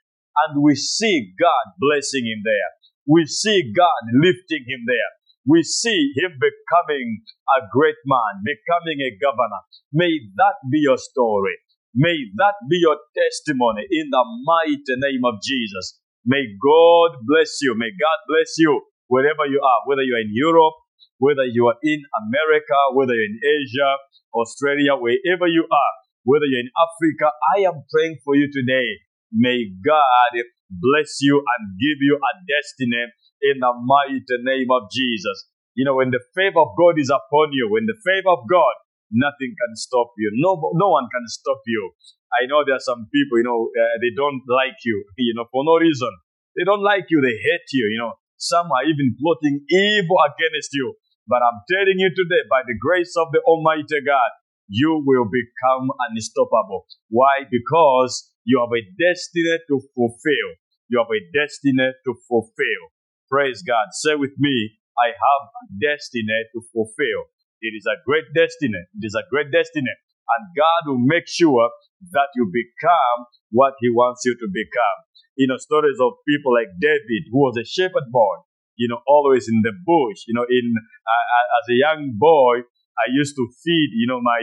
And 0.46 0.60
we 0.60 0.76
see 0.76 1.32
God 1.38 1.66
blessing 1.80 2.28
him 2.28 2.44
there. 2.44 2.70
We 3.08 3.24
see 3.24 3.72
God 3.72 4.02
lifting 4.12 4.66
him 4.68 4.84
there. 4.84 5.10
We 5.46 5.62
see 5.62 6.12
him 6.18 6.36
becoming 6.42 7.22
a 7.56 7.64
great 7.70 7.96
man, 8.04 8.42
becoming 8.42 8.98
a 8.98 9.14
governor. 9.22 9.62
May 9.94 10.10
that 10.36 10.58
be 10.68 10.82
your 10.82 10.98
story. 10.98 11.54
May 11.94 12.28
that 12.36 12.58
be 12.68 12.82
your 12.82 12.98
testimony 13.14 13.86
in 13.88 14.10
the 14.10 14.24
mighty 14.44 14.94
name 15.00 15.24
of 15.24 15.40
Jesus. 15.40 16.02
May 16.26 16.42
God 16.58 17.22
bless 17.24 17.62
you. 17.62 17.78
May 17.78 17.94
God 17.94 18.18
bless 18.26 18.58
you 18.58 18.82
wherever 19.06 19.46
you 19.46 19.62
are, 19.62 19.80
whether 19.86 20.02
you're 20.02 20.20
in 20.20 20.34
Europe, 20.34 20.74
whether 21.18 21.44
you 21.44 21.66
are 21.68 21.78
in 21.82 22.00
America, 22.26 22.76
whether 22.92 23.14
you're 23.14 23.30
in 23.30 23.40
Asia, 23.40 23.90
Australia, 24.34 24.96
wherever 24.96 25.46
you 25.48 25.64
are, 25.64 25.92
whether 26.24 26.44
you're 26.46 26.64
in 26.64 26.74
Africa. 26.76 27.32
I 27.56 27.68
am 27.68 27.84
praying 27.90 28.18
for 28.24 28.36
you 28.36 28.50
today 28.52 29.06
May 29.32 29.74
God 29.82 30.32
bless 30.70 31.18
you 31.20 31.42
and 31.42 31.62
give 31.76 31.98
you 32.00 32.14
a 32.16 32.32
destiny 32.46 33.10
in 33.42 33.58
the 33.58 33.72
mighty 33.74 34.38
name 34.46 34.70
of 34.70 34.86
Jesus. 34.90 35.50
You 35.74 35.84
know, 35.84 35.94
when 35.98 36.10
the 36.10 36.22
favor 36.34 36.62
of 36.62 36.72
God 36.78 36.96
is 36.96 37.10
upon 37.10 37.52
you, 37.52 37.68
when 37.70 37.84
the 37.84 37.98
favor 38.00 38.32
of 38.32 38.46
God, 38.48 38.74
nothing 39.10 39.52
can 39.52 39.76
stop 39.76 40.14
you. 40.16 40.30
No, 40.40 40.56
no 40.74 40.88
one 40.94 41.10
can 41.10 41.26
stop 41.26 41.60
you. 41.66 41.92
I 42.40 42.46
know 42.46 42.64
there 42.64 42.78
are 42.78 42.86
some 42.86 43.06
people, 43.12 43.38
you 43.38 43.46
know, 43.46 43.70
uh, 43.70 43.96
they 44.00 44.14
don't 44.14 44.42
like 44.48 44.78
you, 44.86 45.04
you 45.18 45.34
know, 45.34 45.46
for 45.50 45.62
no 45.66 45.76
reason. 45.76 46.10
They 46.56 46.64
don't 46.64 46.82
like 46.82 47.10
you. 47.10 47.20
They 47.20 47.36
hate 47.36 47.68
you, 47.74 47.92
you 47.92 47.98
know. 48.00 48.14
Some 48.38 48.72
are 48.72 48.84
even 48.88 49.16
plotting 49.20 49.64
evil 49.68 50.16
against 50.24 50.72
you. 50.72 50.94
But 51.26 51.42
I'm 51.42 51.66
telling 51.66 51.98
you 51.98 52.10
today, 52.14 52.46
by 52.46 52.62
the 52.62 52.78
grace 52.78 53.14
of 53.18 53.34
the 53.34 53.42
Almighty 53.42 53.98
God, 54.06 54.30
you 54.70 55.02
will 55.02 55.26
become 55.26 55.90
unstoppable. 56.10 56.86
Why? 57.10 57.46
Because 57.50 58.30
you 58.46 58.62
have 58.62 58.70
a 58.70 58.82
destiny 58.94 59.58
to 59.66 59.82
fulfill. 59.94 60.48
You 60.86 61.02
have 61.02 61.10
a 61.10 61.22
destiny 61.34 61.90
to 62.06 62.12
fulfill. 62.30 62.82
Praise 63.26 63.62
God. 63.66 63.90
Say 64.06 64.14
with 64.14 64.38
me, 64.38 64.78
I 64.94 65.10
have 65.10 65.42
a 65.50 65.64
destiny 65.82 66.46
to 66.54 66.62
fulfill. 66.70 67.34
It 67.58 67.74
is 67.74 67.86
a 67.90 67.98
great 68.06 68.30
destiny. 68.30 68.78
It 68.94 69.02
is 69.02 69.18
a 69.18 69.26
great 69.30 69.50
destiny. 69.50 69.90
And 70.30 70.42
God 70.54 70.90
will 70.90 71.02
make 71.02 71.26
sure 71.26 71.70
that 72.14 72.30
you 72.34 72.46
become 72.46 73.26
what 73.50 73.74
He 73.82 73.90
wants 73.90 74.22
you 74.24 74.34
to 74.38 74.48
become. 74.50 74.98
You 75.34 75.50
know, 75.50 75.58
stories 75.58 75.98
of 75.98 76.22
people 76.26 76.54
like 76.54 76.70
David, 76.78 77.30
who 77.30 77.42
was 77.42 77.58
a 77.58 77.66
shepherd 77.66 78.10
boy, 78.14 78.45
you 78.76 78.88
know, 78.88 79.00
always 79.06 79.48
in 79.48 79.60
the 79.62 79.72
bush. 79.72 80.24
You 80.28 80.34
know, 80.34 80.46
in 80.48 80.66
uh, 80.76 81.46
as 81.60 81.66
a 81.70 81.76
young 81.76 82.14
boy, 82.16 82.64
I 82.96 83.06
used 83.12 83.36
to 83.36 83.44
feed, 83.64 83.90
you 83.96 84.06
know, 84.06 84.20
my 84.20 84.40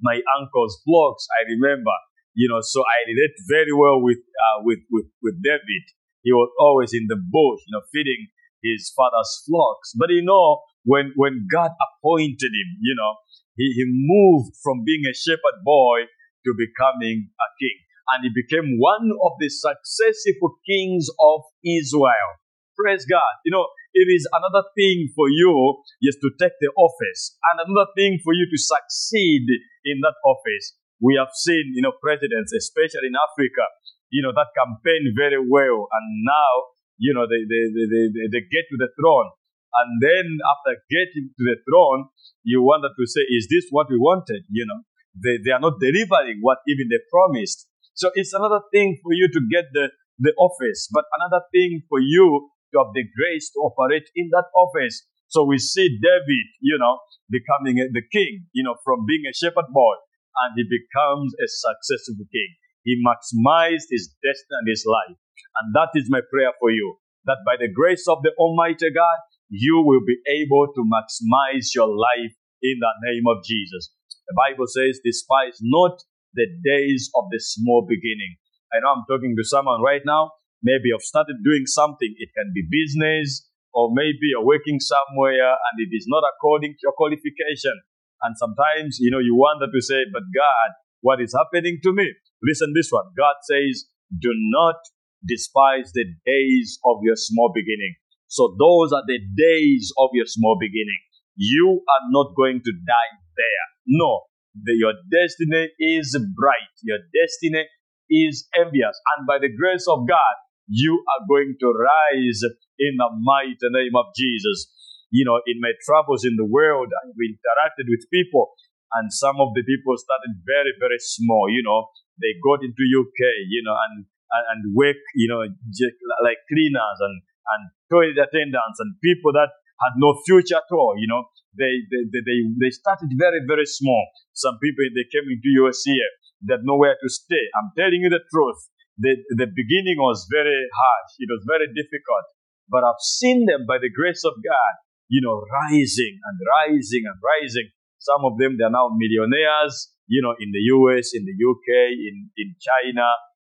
my 0.00 0.20
uncle's 0.38 0.80
flocks. 0.84 1.26
I 1.38 1.46
remember, 1.48 1.94
you 2.34 2.48
know, 2.48 2.60
so 2.62 2.82
I 2.82 2.98
relate 3.06 3.36
very 3.48 3.72
well 3.72 4.02
with 4.02 4.18
uh, 4.18 4.58
with 4.62 4.80
with 4.90 5.06
with 5.22 5.42
David. 5.42 5.84
He 6.22 6.32
was 6.32 6.50
always 6.58 6.90
in 6.96 7.06
the 7.08 7.20
bush, 7.20 7.60
you 7.68 7.72
know, 7.76 7.84
feeding 7.92 8.32
his 8.64 8.90
father's 8.96 9.44
flocks. 9.44 9.92
But 9.94 10.10
you 10.10 10.24
know, 10.24 10.62
when 10.84 11.12
when 11.16 11.46
God 11.52 11.70
appointed 11.76 12.52
him, 12.52 12.70
you 12.80 12.94
know, 12.96 13.12
he, 13.56 13.70
he 13.76 13.84
moved 13.86 14.56
from 14.62 14.84
being 14.84 15.04
a 15.06 15.14
shepherd 15.14 15.62
boy 15.64 16.08
to 16.44 16.50
becoming 16.56 17.30
a 17.40 17.48
king. 17.60 17.78
And 18.12 18.24
he 18.24 18.30
became 18.34 18.76
one 18.78 19.08
of 19.24 19.32
the 19.40 19.48
successful 19.48 20.60
kings 20.68 21.08
of 21.20 21.40
Israel. 21.64 22.30
Praise 22.74 23.06
God. 23.06 23.34
You 23.46 23.54
know, 23.54 23.66
it 23.94 24.10
is 24.10 24.26
another 24.34 24.66
thing 24.74 25.06
for 25.14 25.30
you, 25.30 25.54
yes, 26.02 26.18
to 26.18 26.28
take 26.42 26.58
the 26.58 26.74
office, 26.74 27.38
and 27.38 27.70
another 27.70 27.90
thing 27.94 28.18
for 28.26 28.34
you 28.34 28.50
to 28.50 28.58
succeed 28.58 29.46
in 29.86 30.02
that 30.02 30.18
office. 30.26 30.74
We 30.98 31.14
have 31.14 31.30
seen, 31.34 31.74
you 31.74 31.82
know, 31.82 31.94
presidents, 32.02 32.50
especially 32.50 33.14
in 33.14 33.18
Africa, 33.18 33.62
you 34.10 34.22
know, 34.22 34.34
that 34.34 34.50
campaign 34.58 35.14
very 35.14 35.38
well, 35.38 35.86
and 35.86 36.06
now, 36.26 36.52
you 36.98 37.14
know, 37.14 37.26
they, 37.30 37.46
they, 37.46 37.64
they, 37.70 37.86
they, 38.10 38.26
they 38.34 38.42
get 38.50 38.66
to 38.70 38.78
the 38.78 38.90
throne. 38.98 39.30
And 39.74 39.98
then 39.98 40.38
after 40.42 40.78
getting 40.90 41.34
to 41.34 41.42
the 41.42 41.58
throne, 41.66 42.10
you 42.46 42.62
wanted 42.62 42.94
to 42.94 43.04
say, 43.06 43.22
is 43.26 43.50
this 43.50 43.66
what 43.70 43.90
we 43.90 43.98
wanted? 43.98 44.46
You 44.50 44.66
know, 44.66 44.82
they, 45.18 45.42
they 45.42 45.50
are 45.50 45.62
not 45.62 45.82
delivering 45.82 46.38
what 46.42 46.58
even 46.66 46.86
they 46.90 47.02
promised. 47.10 47.66
So 47.94 48.10
it's 48.14 48.34
another 48.34 48.62
thing 48.70 48.98
for 49.02 49.14
you 49.14 49.26
to 49.30 49.40
get 49.50 49.70
the, 49.74 49.90
the 50.18 50.34
office, 50.38 50.90
but 50.90 51.04
another 51.18 51.42
thing 51.50 51.82
for 51.88 51.98
you 51.98 52.50
to 52.74 52.78
have 52.82 52.92
the 52.92 53.06
grace 53.14 53.54
to 53.54 53.62
operate 53.62 54.10
in 54.18 54.28
that 54.34 54.50
office. 54.58 55.06
So 55.30 55.46
we 55.46 55.58
see 55.58 55.86
David, 56.02 56.46
you 56.60 56.76
know, 56.78 56.98
becoming 57.30 57.78
the 57.78 58.04
king, 58.10 58.50
you 58.52 58.62
know, 58.66 58.74
from 58.82 59.06
being 59.06 59.24
a 59.30 59.34
shepherd 59.34 59.70
boy, 59.70 59.94
and 60.42 60.58
he 60.58 60.66
becomes 60.66 61.30
a 61.38 61.46
successful 61.46 62.26
king. 62.26 62.50
He 62.82 63.00
maximized 63.00 63.88
his 63.88 64.10
destiny 64.20 64.58
and 64.60 64.68
his 64.68 64.84
life. 64.84 65.16
And 65.62 65.74
that 65.74 65.94
is 65.94 66.10
my 66.10 66.20
prayer 66.30 66.52
for 66.58 66.70
you, 66.70 66.98
that 67.24 67.46
by 67.46 67.56
the 67.56 67.70
grace 67.70 68.04
of 68.10 68.20
the 68.26 68.34
Almighty 68.36 68.90
God, 68.90 69.18
you 69.48 69.82
will 69.86 70.02
be 70.02 70.18
able 70.26 70.66
to 70.74 70.82
maximize 70.82 71.70
your 71.74 71.88
life 71.88 72.34
in 72.62 72.76
the 72.82 72.94
name 73.06 73.24
of 73.30 73.44
Jesus. 73.46 73.94
The 74.26 74.36
Bible 74.36 74.66
says, 74.66 75.00
despise 75.04 75.58
not 75.62 76.02
the 76.34 76.46
days 76.64 77.10
of 77.14 77.24
the 77.30 77.38
small 77.38 77.86
beginning. 77.88 78.36
I 78.72 78.80
know 78.80 78.98
I'm 78.98 79.06
talking 79.08 79.36
to 79.38 79.44
someone 79.44 79.82
right 79.82 80.02
now. 80.04 80.32
Maybe 80.64 80.88
you've 80.88 81.04
started 81.04 81.44
doing 81.44 81.68
something. 81.68 82.08
It 82.16 82.32
can 82.32 82.50
be 82.56 82.64
business, 82.64 83.44
or 83.76 83.92
maybe 83.92 84.32
you're 84.32 84.46
working 84.46 84.80
somewhere 84.80 85.52
and 85.52 85.76
it 85.76 85.92
is 85.92 86.08
not 86.08 86.24
according 86.24 86.72
to 86.72 86.82
your 86.88 86.96
qualification. 86.96 87.76
And 88.24 88.32
sometimes, 88.40 88.96
you 88.98 89.12
know, 89.12 89.20
you 89.20 89.36
wonder 89.36 89.68
to 89.68 89.80
say, 89.84 90.08
but 90.08 90.24
God, 90.32 90.70
what 91.04 91.20
is 91.20 91.36
happening 91.36 91.78
to 91.84 91.92
me? 91.92 92.08
Listen 92.40 92.72
this 92.72 92.88
one. 92.88 93.12
God 93.12 93.36
says, 93.44 93.84
do 94.08 94.32
not 94.56 94.80
despise 95.20 95.92
the 95.92 96.08
days 96.24 96.78
of 96.86 97.04
your 97.04 97.16
small 97.16 97.52
beginning. 97.52 98.00
So 98.28 98.56
those 98.56 98.92
are 98.96 99.04
the 99.04 99.20
days 99.36 99.92
of 99.98 100.10
your 100.16 100.26
small 100.26 100.56
beginning. 100.56 101.02
You 101.36 101.84
are 101.84 102.04
not 102.08 102.32
going 102.36 102.62
to 102.64 102.72
die 102.72 103.12
there. 103.36 103.66
No, 103.86 104.22
the, 104.54 104.72
your 104.78 104.94
destiny 105.12 105.68
is 105.76 106.16
bright. 106.36 106.72
Your 106.82 106.98
destiny 107.12 107.68
is 108.08 108.48
envious. 108.56 108.96
And 109.16 109.26
by 109.26 109.38
the 109.38 109.52
grace 109.52 109.84
of 109.90 110.06
God, 110.08 110.34
you 110.68 111.04
are 111.04 111.22
going 111.28 111.56
to 111.60 111.68
rise 111.68 112.40
in 112.78 112.92
the 112.96 113.10
mighty 113.20 113.68
name 113.70 113.94
of 113.96 114.12
Jesus. 114.16 114.70
You 115.12 115.24
know, 115.24 115.38
in 115.46 115.60
my 115.62 115.72
travels 115.86 116.24
in 116.24 116.34
the 116.34 116.48
world, 116.48 116.90
I've 116.90 117.14
interacted 117.14 117.86
with 117.86 118.08
people, 118.10 118.50
and 118.98 119.12
some 119.12 119.38
of 119.38 119.54
the 119.54 119.62
people 119.62 119.94
started 119.94 120.42
very, 120.42 120.74
very 120.80 120.98
small. 120.98 121.46
You 121.50 121.62
know, 121.62 121.92
they 122.18 122.34
got 122.42 122.64
into 122.66 122.82
UK, 122.82 123.20
you 123.50 123.62
know, 123.62 123.76
and 123.88 124.06
and, 124.34 124.74
work, 124.74 124.98
you 125.14 125.30
know, 125.30 125.46
like 125.46 126.40
cleaners 126.50 126.98
and 126.98 127.22
and 127.54 127.62
toilet 127.86 128.18
attendants 128.18 128.82
and 128.82 128.98
people 128.98 129.30
that 129.30 129.52
had 129.78 129.94
no 130.00 130.18
future 130.26 130.58
at 130.58 130.70
all. 130.74 130.98
You 130.98 131.06
know, 131.06 131.30
they 131.54 131.86
they, 131.92 132.02
they, 132.10 132.38
they 132.58 132.72
started 132.74 133.14
very, 133.14 133.38
very 133.46 133.66
small. 133.66 134.02
Some 134.34 134.58
people, 134.58 134.82
they 134.90 135.06
came 135.06 135.30
into 135.30 135.54
USC, 135.62 135.94
they 136.42 136.58
had 136.58 136.66
nowhere 136.66 136.96
to 136.98 137.08
stay. 137.08 137.44
I'm 137.54 137.70
telling 137.78 138.02
you 138.02 138.10
the 138.10 138.24
truth. 138.32 138.60
The, 138.98 139.18
the 139.34 139.50
beginning 139.50 139.98
was 139.98 140.26
very 140.30 140.54
harsh. 140.54 141.12
It 141.18 141.30
was 141.30 141.42
very 141.46 141.66
difficult. 141.74 142.26
But 142.70 142.86
I've 142.86 143.02
seen 143.02 143.44
them 143.44 143.66
by 143.66 143.82
the 143.82 143.90
grace 143.90 144.22
of 144.24 144.38
God, 144.40 144.74
you 145.10 145.20
know, 145.20 145.42
rising 145.66 146.14
and 146.22 146.36
rising 146.62 147.04
and 147.04 147.18
rising. 147.20 147.68
Some 147.98 148.24
of 148.24 148.38
them, 148.38 148.56
they're 148.56 148.72
now 148.72 148.92
millionaires, 148.94 149.90
you 150.06 150.22
know, 150.22 150.36
in 150.38 150.52
the 150.52 150.62
US, 150.78 151.12
in 151.12 151.26
the 151.26 151.36
UK, 151.36 151.68
in, 151.92 152.30
in 152.36 152.48
China, 152.60 153.04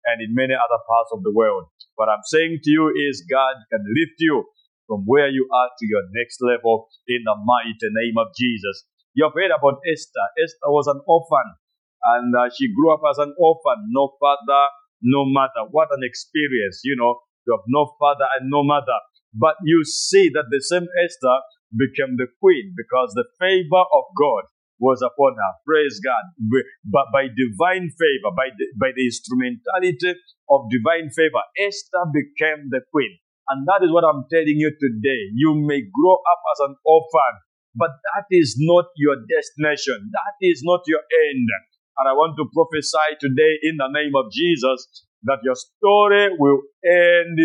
and 0.09 0.21
in 0.21 0.35
many 0.35 0.55
other 0.55 0.81
parts 0.89 1.11
of 1.13 1.23
the 1.23 1.33
world. 1.33 1.69
What 1.97 2.09
I'm 2.09 2.25
saying 2.25 2.61
to 2.63 2.71
you 2.71 2.93
is 3.09 3.25
God 3.29 3.57
can 3.71 3.85
lift 3.85 4.19
you 4.19 4.45
from 4.87 5.05
where 5.07 5.29
you 5.29 5.49
are 5.49 5.71
to 5.73 5.85
your 5.87 6.05
next 6.13 6.43
level 6.43 6.89
in 7.09 7.25
the 7.25 7.37
mighty 7.41 7.89
name 7.89 8.17
of 8.21 8.29
Jesus. 8.37 8.85
You've 9.15 9.33
heard 9.33 9.55
about 9.55 9.81
Esther. 9.87 10.27
Esther 10.43 10.71
was 10.75 10.91
an 10.91 11.01
orphan 11.07 11.57
and 12.05 12.37
uh, 12.37 12.53
she 12.53 12.69
grew 12.69 12.93
up 12.93 13.01
as 13.09 13.17
an 13.17 13.33
orphan, 13.41 13.89
no 13.89 14.13
father, 14.21 14.65
no 15.05 15.29
mother. 15.29 15.69
What 15.71 15.93
an 15.93 16.01
experience, 16.03 16.81
you 16.83 16.97
know, 16.97 17.21
you 17.47 17.53
have 17.53 17.69
no 17.69 17.93
father 18.01 18.27
and 18.41 18.49
no 18.49 18.65
mother. 18.65 18.97
But 19.37 19.61
you 19.63 19.85
see 19.85 20.31
that 20.33 20.49
the 20.51 20.63
same 20.65 20.89
Esther 21.05 21.37
became 21.77 22.17
the 22.17 22.31
queen 22.41 22.73
because 22.73 23.13
the 23.13 23.29
favor 23.39 23.85
of 23.85 24.05
God 24.17 24.49
was 24.79 25.03
upon 25.03 25.35
her. 25.37 25.53
Praise 25.67 26.01
God. 26.03 26.25
But 26.87 27.11
by 27.13 27.31
divine 27.31 27.91
favor, 27.95 28.31
by 28.35 28.51
the, 28.55 28.67
by 28.79 28.91
the 28.95 29.05
instrumentality 29.07 30.19
of 30.51 30.71
divine 30.71 31.11
favor, 31.11 31.43
Esther 31.59 32.05
became 32.11 32.71
the 32.71 32.83
queen. 32.91 33.19
And 33.53 33.69
that 33.69 33.85
is 33.85 33.93
what 33.93 34.09
I'm 34.09 34.25
telling 34.33 34.57
you 34.57 34.73
today. 34.73 35.31
You 35.37 35.53
may 35.55 35.85
grow 35.85 36.17
up 36.17 36.41
as 36.57 36.59
an 36.71 36.75
orphan, 36.87 37.35
but 37.77 37.93
that 38.15 38.25
is 38.31 38.57
not 38.57 38.89
your 38.97 39.21
destination. 39.21 40.11
That 40.15 40.37
is 40.41 40.63
not 40.65 40.81
your 40.87 41.03
end. 41.29 41.49
And 41.99 42.09
I 42.09 42.13
want 42.13 42.35
to 42.39 42.51
prophesy 42.51 43.19
today 43.21 43.55
in 43.63 43.79
the 43.79 43.91
name 43.91 44.15
of 44.19 44.33
Jesus 44.33 45.07
that 45.25 45.41
your 45.43 45.55
story 45.55 46.35
will 46.39 46.61
end 46.85 47.39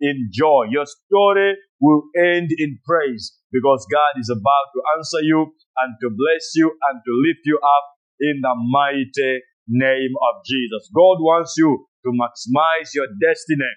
in 0.00 0.30
joy. 0.32 0.70
Your 0.70 0.86
story 0.86 1.56
will 1.80 2.08
end 2.16 2.50
in 2.56 2.78
praise 2.86 3.34
because 3.52 3.86
God 3.90 4.20
is 4.20 4.30
about 4.30 4.66
to 4.74 4.80
answer 4.96 5.22
you 5.22 5.52
and 5.82 5.90
to 6.00 6.08
bless 6.08 6.54
you 6.54 6.70
and 6.70 6.96
to 7.02 7.12
lift 7.26 7.44
you 7.44 7.58
up 7.58 7.86
in 8.20 8.40
the 8.40 8.54
mighty 8.70 9.42
name 9.68 10.14
of 10.14 10.34
Jesus. 10.46 10.88
God 10.94 11.18
wants 11.20 11.54
you 11.58 11.86
to 12.06 12.10
maximize 12.14 12.94
your 12.94 13.10
destiny 13.20 13.72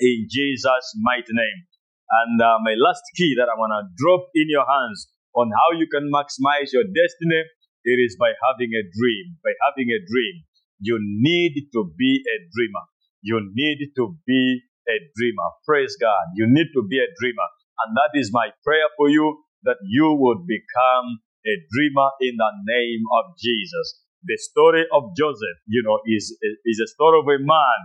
in 0.00 0.26
Jesus' 0.30 0.94
mighty 1.02 1.34
name. 1.34 1.60
And 2.10 2.40
uh, 2.40 2.58
my 2.62 2.74
last 2.78 3.02
key 3.16 3.34
that 3.38 3.50
I 3.50 3.58
want 3.58 3.74
to 3.74 3.90
drop 3.98 4.30
in 4.34 4.46
your 4.48 4.66
hands 4.66 5.10
on 5.34 5.50
how 5.50 5.78
you 5.78 5.86
can 5.90 6.10
maximize 6.14 6.70
your 6.70 6.86
destiny, 6.86 7.42
it 7.84 7.98
is 8.00 8.16
by 8.18 8.32
having 8.48 8.72
a 8.72 8.84
dream. 8.84 9.36
By 9.44 9.52
having 9.68 9.88
a 9.92 10.00
dream, 10.04 10.34
you 10.80 10.98
need 11.00 11.68
to 11.72 11.80
be 11.96 12.24
a 12.24 12.36
dreamer. 12.52 12.84
You 13.22 13.40
need 13.54 13.92
to 13.96 14.16
be 14.26 14.60
a 14.88 14.96
dreamer. 15.16 15.48
Praise 15.64 15.96
God. 16.00 16.24
You 16.36 16.46
need 16.48 16.68
to 16.74 16.82
be 16.84 16.98
a 16.98 17.08
dreamer. 17.20 17.48
And 17.84 17.96
that 17.96 18.12
is 18.18 18.32
my 18.32 18.52
prayer 18.64 18.88
for 18.96 19.08
you 19.08 19.44
that 19.64 19.80
you 19.84 20.12
would 20.12 20.46
become 20.46 21.24
a 21.44 21.54
dreamer 21.72 22.08
in 22.20 22.36
the 22.36 22.52
name 22.64 23.04
of 23.20 23.36
Jesus. 23.40 24.00
The 24.24 24.36
story 24.40 24.84
of 24.92 25.12
Joseph, 25.16 25.58
you 25.68 25.82
know, 25.84 26.00
is, 26.08 26.32
is 26.64 26.80
a 26.80 26.88
story 26.88 27.20
of 27.20 27.28
a 27.28 27.40
man 27.40 27.78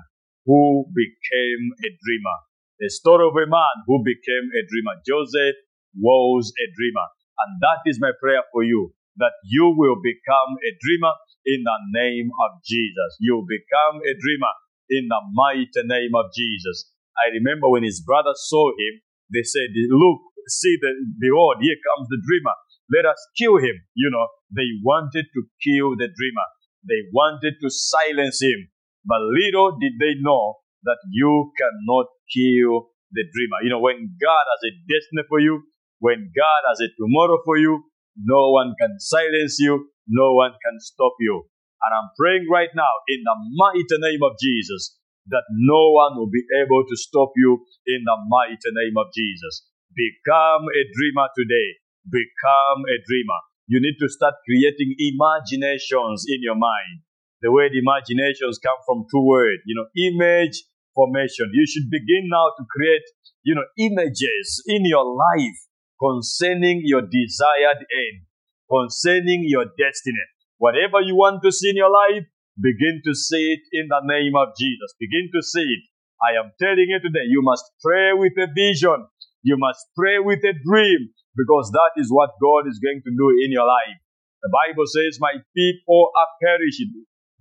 who 0.46 0.88
became 0.96 1.64
a 1.84 1.90
dreamer. 2.00 2.38
The 2.80 2.90
story 2.90 3.28
of 3.28 3.36
a 3.36 3.48
man 3.48 3.76
who 3.88 4.00
became 4.04 4.48
a 4.56 4.62
dreamer. 4.64 4.96
Joseph 5.04 5.60
was 6.00 6.52
a 6.56 6.68
dreamer. 6.76 7.08
And 7.44 7.60
that 7.60 7.84
is 7.86 8.00
my 8.00 8.12
prayer 8.20 8.44
for 8.52 8.64
you, 8.64 8.94
that 9.18 9.34
you 9.44 9.74
will 9.76 9.98
become 10.02 10.52
a 10.62 10.72
dreamer 10.78 11.14
in 11.46 11.64
the 11.64 11.80
name 11.96 12.30
of 12.30 12.62
Jesus. 12.66 13.18
You 13.20 13.46
become 13.48 14.02
a 14.06 14.14
dreamer 14.14 14.54
in 14.90 15.08
the 15.10 15.22
mighty 15.34 15.84
name 15.86 16.14
of 16.14 16.30
Jesus. 16.36 16.92
I 17.18 17.34
remember 17.34 17.70
when 17.70 17.84
his 17.84 18.02
brothers 18.02 18.46
saw 18.48 18.70
him, 18.70 19.02
they 19.34 19.44
said, 19.44 19.70
look, 19.74 20.20
see 20.48 20.78
the, 20.82 20.92
behold, 21.20 21.62
here 21.62 21.78
comes 21.86 22.10
the 22.10 22.22
dreamer. 22.26 22.56
Let 22.90 23.06
us 23.06 23.22
kill 23.38 23.58
him. 23.58 23.78
You 23.94 24.10
know, 24.10 24.26
they 24.50 24.66
wanted 24.82 25.30
to 25.30 25.42
kill 25.62 25.94
the 25.94 26.10
dreamer. 26.10 26.48
They 26.88 27.06
wanted 27.14 27.62
to 27.62 27.70
silence 27.70 28.42
him. 28.42 28.70
But 29.06 29.22
little 29.22 29.78
did 29.78 29.94
they 30.02 30.18
know 30.20 30.66
that 30.84 30.98
you 31.12 31.52
cannot 31.58 32.08
kill 32.34 32.90
the 33.12 33.26
dreamer. 33.30 33.60
You 33.64 33.70
know, 33.70 33.84
when 33.84 34.16
God 34.18 34.46
has 34.50 34.62
a 34.66 34.74
destiny 34.90 35.24
for 35.28 35.40
you, 35.40 35.62
when 36.00 36.32
God 36.34 36.62
has 36.70 36.80
a 36.80 36.90
tomorrow 36.98 37.38
for 37.44 37.58
you, 37.58 37.84
no 38.20 38.52
one 38.52 38.76
can 38.80 39.00
silence 39.00 39.58
you, 39.60 39.90
no 40.08 40.36
one 40.36 40.52
can 40.60 40.80
stop 40.80 41.16
you. 41.20 41.48
And 41.80 41.92
I'm 41.96 42.12
praying 42.20 42.52
right 42.52 42.72
now 42.76 42.92
in 43.08 43.24
the 43.24 43.36
mighty 43.56 43.98
name 44.04 44.20
of 44.24 44.36
Jesus 44.36 45.00
that 45.32 45.48
no 45.54 45.96
one 45.96 46.18
will 46.18 46.30
be 46.30 46.44
able 46.60 46.84
to 46.84 46.96
stop 46.98 47.32
you 47.38 47.64
in 47.88 48.04
the 48.04 48.18
mighty 48.28 48.72
name 48.76 48.98
of 49.00 49.08
Jesus. 49.16 49.64
Become 49.96 50.68
a 50.68 50.84
dreamer 50.92 51.30
today. 51.38 51.80
Become 52.04 52.84
a 52.90 52.98
dreamer. 53.08 53.40
You 53.70 53.80
need 53.80 54.02
to 54.02 54.10
start 54.10 54.36
creating 54.44 54.98
imaginations 54.98 56.26
in 56.28 56.42
your 56.42 56.58
mind. 56.58 57.06
The 57.42 57.54
word 57.54 57.72
imaginations 57.72 58.60
come 58.60 58.82
from 58.84 59.06
two 59.08 59.24
words, 59.24 59.64
you 59.64 59.78
know, 59.78 59.88
image 59.96 60.66
formation. 60.92 61.48
You 61.54 61.64
should 61.64 61.88
begin 61.88 62.28
now 62.28 62.52
to 62.58 62.64
create, 62.68 63.06
you 63.46 63.56
know, 63.56 63.64
images 63.78 64.60
in 64.68 64.84
your 64.84 65.06
life 65.06 65.60
concerning 66.00 66.82
your 66.84 67.04
desired 67.04 67.84
end, 67.84 68.26
concerning 68.72 69.44
your 69.46 69.66
destiny. 69.78 70.26
Whatever 70.58 71.04
you 71.04 71.16
want 71.16 71.44
to 71.44 71.52
see 71.52 71.70
in 71.70 71.76
your 71.76 71.92
life, 71.92 72.24
begin 72.60 73.04
to 73.04 73.14
see 73.14 73.56
it 73.56 73.64
in 73.72 73.88
the 73.88 74.02
name 74.04 74.36
of 74.36 74.56
Jesus. 74.60 74.96
Begin 75.00 75.32
to 75.36 75.42
see 75.44 75.64
it. 75.64 75.84
I 76.20 76.36
am 76.40 76.52
telling 76.60 76.88
you 76.88 77.00
today, 77.00 77.28
you 77.28 77.40
must 77.44 77.64
pray 77.80 78.12
with 78.12 78.36
a 78.36 78.48
vision. 78.52 79.08
You 79.44 79.56
must 79.56 79.88
pray 79.96 80.20
with 80.20 80.44
a 80.44 80.52
dream 80.52 81.16
because 81.36 81.72
that 81.72 81.96
is 81.96 82.12
what 82.12 82.36
God 82.44 82.68
is 82.68 82.80
going 82.84 83.00
to 83.00 83.12
do 83.16 83.28
in 83.44 83.56
your 83.56 83.64
life. 83.64 83.96
The 84.44 84.52
Bible 84.52 84.88
says, 84.88 85.20
my 85.20 85.36
people 85.56 86.12
are 86.16 86.32
perishing, 86.44 86.92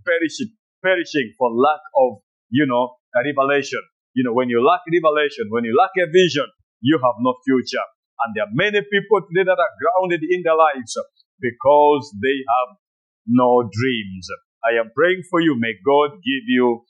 perishing, 0.07 0.55
perishing 0.83 1.35
for 1.39 1.51
lack 1.51 1.83
of, 1.99 2.23
you 2.51 2.67
know, 2.67 2.99
a 3.15 3.23
revelation. 3.27 3.83
You 4.15 4.23
know, 4.23 4.35
when 4.35 4.51
you 4.51 4.63
lack 4.63 4.83
revelation, 4.87 5.51
when 5.51 5.67
you 5.67 5.75
lack 5.75 5.95
a 5.99 6.07
vision, 6.07 6.47
you 6.81 6.99
have 7.03 7.19
no 7.19 7.35
future. 7.43 7.87
And 8.25 8.35
there 8.35 8.45
are 8.45 8.55
many 8.55 8.83
people 8.83 9.23
today 9.27 9.47
that 9.47 9.59
are 9.59 9.75
grounded 9.79 10.23
in 10.27 10.43
their 10.43 10.59
lives 10.59 10.97
because 11.41 12.11
they 12.19 12.39
have 12.43 12.77
no 13.27 13.63
dreams. 13.71 14.27
I 14.67 14.81
am 14.81 14.91
praying 14.95 15.23
for 15.31 15.41
you. 15.41 15.55
May 15.55 15.79
God 15.87 16.19
give 16.19 16.45
you 16.51 16.83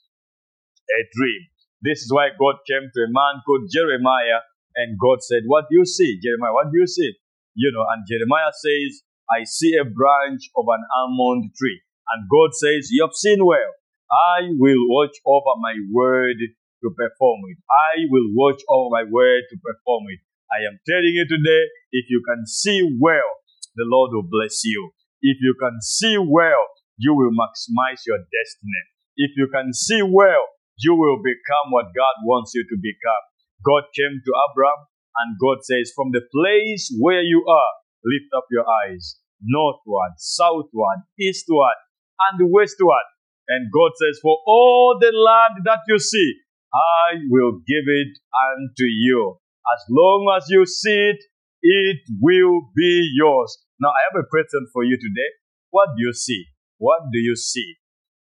a 0.89 1.01
dream. 1.13 1.41
This 1.81 2.01
is 2.01 2.11
why 2.11 2.33
God 2.33 2.59
came 2.67 2.89
to 2.89 2.99
a 3.05 3.11
man 3.11 3.39
called 3.45 3.69
Jeremiah 3.71 4.43
and 4.75 4.97
God 4.99 5.21
said, 5.21 5.43
What 5.45 5.69
do 5.69 5.77
you 5.77 5.85
see? 5.85 6.19
Jeremiah, 6.19 6.53
what 6.53 6.71
do 6.71 6.77
you 6.79 6.87
see? 6.87 7.13
You 7.55 7.71
know, 7.71 7.85
and 7.93 8.05
Jeremiah 8.07 8.51
says, 8.51 9.03
I 9.29 9.45
see 9.45 9.77
a 9.77 9.85
branch 9.85 10.49
of 10.57 10.65
an 10.67 10.83
almond 10.97 11.51
tree. 11.55 11.79
And 12.09 12.25
God 12.25 12.51
says, 12.57 12.89
You 12.89 13.05
have 13.05 13.13
seen 13.15 13.45
well. 13.45 13.71
I 14.09 14.49
will 14.57 14.83
watch 14.89 15.13
over 15.25 15.53
my 15.61 15.77
word 15.93 16.37
to 16.41 16.87
perform 16.89 17.39
it. 17.53 17.59
I 17.69 18.09
will 18.09 18.33
watch 18.33 18.61
over 18.67 18.89
my 18.89 19.05
word 19.05 19.43
to 19.51 19.55
perform 19.61 20.09
it. 20.09 20.19
I 20.49 20.65
am 20.65 20.79
telling 20.85 21.13
you 21.13 21.25
today, 21.29 21.63
if 21.91 22.05
you 22.09 22.21
can 22.25 22.45
see 22.45 22.81
well, 22.99 23.29
the 23.75 23.85
Lord 23.85 24.11
will 24.13 24.27
bless 24.27 24.65
you. 24.65 24.91
If 25.21 25.37
you 25.41 25.55
can 25.59 25.81
see 25.81 26.17
well, 26.17 26.63
you 26.97 27.13
will 27.13 27.31
maximize 27.31 28.03
your 28.05 28.19
destiny. 28.19 28.83
If 29.15 29.31
you 29.37 29.47
can 29.53 29.73
see 29.73 30.01
well, 30.01 30.43
you 30.79 30.95
will 30.95 31.21
become 31.21 31.71
what 31.71 31.93
God 31.95 32.15
wants 32.23 32.51
you 32.55 32.63
to 32.63 32.77
become. 32.81 33.23
God 33.65 33.83
came 33.93 34.15
to 34.23 34.31
Abraham 34.49 34.87
and 35.21 35.37
God 35.39 35.59
says, 35.63 35.91
from 35.95 36.11
the 36.11 36.23
place 36.31 36.89
where 36.99 37.21
you 37.21 37.43
are, 37.47 37.73
lift 38.03 38.31
up 38.35 38.47
your 38.49 38.65
eyes 38.85 39.19
northward, 39.41 40.13
southward, 40.17 40.99
eastward, 41.19 41.77
and 42.29 42.51
westward. 42.51 43.07
And 43.47 43.71
God 43.73 43.91
says, 43.95 44.19
For 44.21 44.37
all 44.45 44.97
the 44.99 45.11
land 45.11 45.65
that 45.65 45.79
you 45.87 45.97
see, 45.97 46.35
I 46.73 47.17
will 47.29 47.59
give 47.65 47.85
it 47.87 48.13
unto 48.53 48.85
you. 48.85 49.39
As 49.67 49.81
long 49.89 50.31
as 50.35 50.45
you 50.49 50.65
see 50.65 51.13
it, 51.13 51.19
it 51.61 52.01
will 52.21 52.71
be 52.75 52.93
yours. 53.19 53.51
Now, 53.79 53.89
I 53.89 54.01
have 54.11 54.23
a 54.23 54.27
question 54.27 54.67
for 54.71 54.83
you 54.83 54.95
today. 54.95 55.29
What 55.71 55.95
do 55.95 55.99
you 56.03 56.13
see? 56.13 56.45
What 56.77 57.11
do 57.11 57.19
you 57.19 57.35
see? 57.35 57.75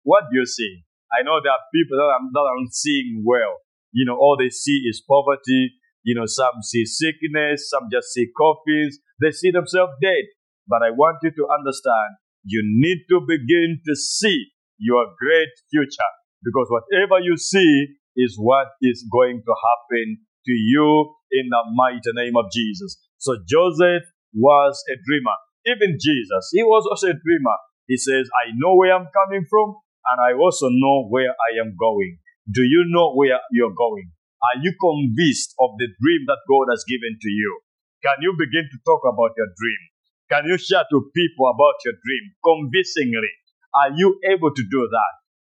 What 0.02 0.24
do 0.32 0.38
you 0.38 0.46
see? 0.46 0.82
I 1.12 1.22
know 1.22 1.38
there 1.42 1.52
are 1.52 1.70
people 1.72 1.96
that 1.98 2.08
are, 2.08 2.24
are 2.40 2.66
seeing 2.72 3.22
well. 3.24 3.60
You 3.92 4.04
know, 4.04 4.16
all 4.16 4.36
they 4.38 4.50
see 4.50 4.84
is 4.88 5.04
poverty. 5.06 5.76
You 6.02 6.14
know, 6.14 6.26
some 6.26 6.62
see 6.62 6.84
sickness, 6.84 7.70
some 7.70 7.88
just 7.92 8.12
see 8.12 8.28
coffins. 8.36 8.98
They 9.20 9.30
see 9.30 9.50
themselves 9.50 9.92
dead. 10.02 10.24
But 10.66 10.82
I 10.82 10.90
want 10.90 11.18
you 11.22 11.30
to 11.30 11.44
understand, 11.50 12.18
you 12.44 12.62
need 12.64 13.06
to 13.10 13.20
begin 13.26 13.80
to 13.86 13.94
see 13.94 14.50
your 14.78 15.06
great 15.18 15.52
future. 15.70 16.12
Because 16.42 16.68
whatever 16.70 17.22
you 17.22 17.36
see 17.36 17.96
is 18.16 18.36
what 18.38 18.68
is 18.82 19.06
going 19.10 19.42
to 19.44 19.54
happen 19.54 20.26
to 20.46 20.54
you 20.54 21.14
in 21.32 21.50
the 21.50 21.62
mighty 21.74 22.12
name 22.14 22.36
of 22.36 22.46
Jesus. 22.54 22.96
So 23.18 23.36
Joseph 23.48 24.06
was 24.34 24.78
a 24.88 24.96
dreamer. 25.02 25.36
Even 25.66 25.98
Jesus, 25.98 26.50
he 26.54 26.62
was 26.62 26.86
also 26.86 27.10
a 27.10 27.18
dreamer. 27.18 27.58
He 27.86 27.96
says, 27.96 28.30
I 28.46 28.54
know 28.54 28.74
where 28.78 28.94
I'm 28.94 29.10
coming 29.10 29.44
from 29.50 29.74
and 30.06 30.18
I 30.22 30.38
also 30.38 30.70
know 30.70 31.06
where 31.10 31.30
I 31.30 31.58
am 31.58 31.74
going. 31.78 32.18
Do 32.46 32.62
you 32.62 32.86
know 32.86 33.14
where 33.14 33.38
you're 33.50 33.74
going? 33.74 34.10
Are 34.54 34.62
you 34.62 34.70
convinced 34.78 35.54
of 35.58 35.74
the 35.78 35.90
dream 35.98 36.22
that 36.30 36.38
God 36.46 36.70
has 36.70 36.86
given 36.86 37.18
to 37.18 37.30
you? 37.30 37.50
Can 38.06 38.22
you 38.22 38.38
begin 38.38 38.70
to 38.70 38.78
talk 38.86 39.02
about 39.02 39.34
your 39.34 39.50
dream? 39.50 39.82
Can 40.30 40.46
you 40.46 40.58
share 40.58 40.86
to 40.86 40.98
people 41.14 41.50
about 41.50 41.82
your 41.82 41.94
dream 41.98 42.24
convincingly? 42.44 43.32
Are 43.82 43.90
you 43.94 44.18
able 44.30 44.54
to 44.54 44.62
do 44.62 44.82
that? 44.86 45.12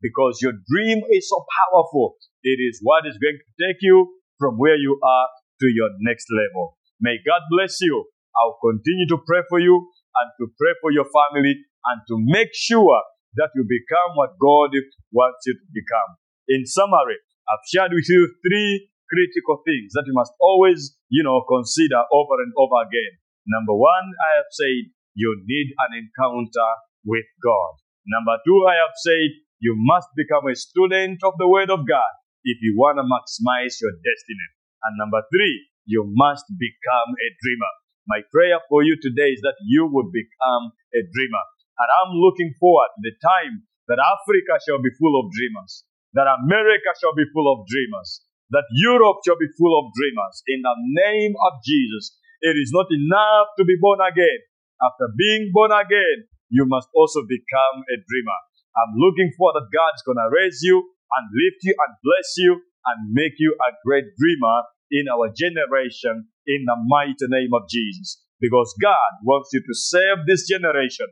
Because 0.03 0.38
your 0.42 0.55
dream 0.70 1.03
is 1.11 1.27
so 1.27 1.42
powerful. 1.42 2.14
It 2.42 2.62
is 2.62 2.79
what 2.83 3.07
is 3.07 3.18
going 3.18 3.38
to 3.38 3.51
take 3.59 3.83
you 3.83 4.15
from 4.38 4.57
where 4.59 4.77
you 4.77 4.99
are 5.03 5.29
to 5.61 5.66
your 5.72 5.90
next 6.01 6.29
level. 6.33 6.77
May 7.01 7.16
God 7.25 7.42
bless 7.51 7.81
you. 7.81 8.05
I'll 8.37 8.61
continue 8.61 9.09
to 9.09 9.18
pray 9.25 9.42
for 9.49 9.61
you 9.61 9.75
and 10.16 10.29
to 10.40 10.53
pray 10.57 10.72
for 10.81 10.92
your 10.92 11.09
family 11.09 11.57
and 11.57 11.99
to 12.09 12.14
make 12.20 12.53
sure 12.53 13.01
that 13.37 13.53
you 13.55 13.64
become 13.64 14.16
what 14.16 14.37
God 14.40 14.72
wants 15.12 15.44
you 15.44 15.55
to 15.57 15.66
become. 15.72 16.11
In 16.49 16.64
summary, 16.64 17.20
I've 17.49 17.64
shared 17.68 17.92
with 17.92 18.09
you 18.09 18.33
three 18.44 18.88
critical 19.09 19.62
things 19.64 19.92
that 19.94 20.05
you 20.09 20.16
must 20.16 20.33
always, 20.40 20.96
you 21.09 21.22
know, 21.22 21.44
consider 21.46 22.01
over 22.12 22.37
and 22.42 22.53
over 22.57 22.81
again. 22.85 23.20
Number 23.46 23.77
one, 23.77 24.07
I 24.11 24.31
have 24.42 24.51
said 24.51 24.90
you 25.14 25.31
need 25.46 25.72
an 25.88 26.01
encounter 26.01 26.70
with 27.05 27.29
God. 27.40 27.79
Number 28.09 28.37
two, 28.44 28.59
I 28.66 28.77
have 28.83 28.94
said 28.99 29.31
you 29.61 29.75
must 29.79 30.09
become 30.16 30.49
a 30.49 30.57
student 30.57 31.22
of 31.22 31.35
the 31.38 31.49
Word 31.49 31.70
of 31.70 31.87
God 31.87 32.12
if 32.46 32.62
you 32.62 32.78
want 32.78 33.02
to 33.02 33.04
maximize 33.04 33.74
your 33.82 33.92
destiny. 33.98 34.48
And 34.87 34.94
number 34.94 35.18
three, 35.35 35.66
you 35.85 36.06
must 36.14 36.46
become 36.54 37.11
a 37.18 37.28
dreamer. 37.42 37.72
My 38.06 38.22
prayer 38.30 38.62
for 38.70 38.87
you 38.87 38.94
today 39.02 39.35
is 39.35 39.42
that 39.42 39.59
you 39.66 39.90
would 39.90 40.14
become 40.14 40.70
a 40.94 41.02
dreamer. 41.02 41.44
And 41.82 41.88
I'm 41.90 42.14
looking 42.14 42.54
forward 42.62 42.87
to 42.94 43.00
the 43.02 43.14
time 43.18 43.66
that 43.90 43.98
Africa 43.98 44.62
shall 44.62 44.78
be 44.78 44.94
full 44.94 45.18
of 45.18 45.35
dreamers, 45.35 45.82
that 46.14 46.30
America 46.30 46.90
shall 47.02 47.18
be 47.18 47.26
full 47.35 47.50
of 47.50 47.66
dreamers, 47.66 48.22
that 48.54 48.66
Europe 48.70 49.26
shall 49.26 49.38
be 49.38 49.50
full 49.59 49.74
of 49.74 49.90
dreamers. 49.90 50.35
In 50.46 50.62
the 50.62 50.76
name 51.02 51.35
of 51.35 51.59
Jesus, 51.66 52.14
it 52.46 52.54
is 52.54 52.70
not 52.70 52.87
enough 52.94 53.50
to 53.59 53.66
be 53.66 53.74
born 53.82 53.98
again. 53.98 54.40
After 54.87 55.11
being 55.18 55.50
born 55.50 55.74
again, 55.74 56.30
you 56.46 56.62
must 56.66 56.87
also 56.94 57.26
become 57.26 57.76
a 57.90 57.96
dreamer. 58.06 58.38
I'm 58.76 58.94
looking 58.94 59.35
for 59.35 59.50
that 59.50 59.66
God's 59.72 60.04
gonna 60.06 60.30
raise 60.30 60.62
you 60.62 60.94
and 61.14 61.24
lift 61.30 61.62
you 61.62 61.74
and 61.74 61.92
bless 62.02 62.28
you 62.36 62.52
and 62.86 63.12
make 63.12 63.38
you 63.38 63.54
a 63.54 63.70
great 63.84 64.04
dreamer 64.18 64.58
in 64.90 65.06
our 65.10 65.30
generation 65.30 66.28
in 66.46 66.64
the 66.66 66.78
mighty 66.86 67.26
name 67.28 67.50
of 67.54 67.68
Jesus. 67.68 68.22
Because 68.40 68.74
God 68.80 69.12
wants 69.24 69.50
you 69.52 69.60
to 69.60 69.74
save 69.74 70.26
this 70.26 70.46
generation. 70.46 71.06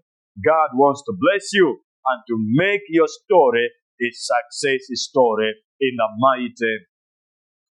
God 0.45 0.75
wants 0.75 1.03
to 1.07 1.13
bless 1.17 1.53
you 1.53 1.81
and 2.07 2.23
to 2.29 2.35
make 2.39 2.83
your 2.89 3.09
story 3.09 3.71
a 4.03 4.09
success 4.13 4.87
story 4.95 5.55
in 5.81 5.95
the 5.97 6.09
mighty 6.19 6.75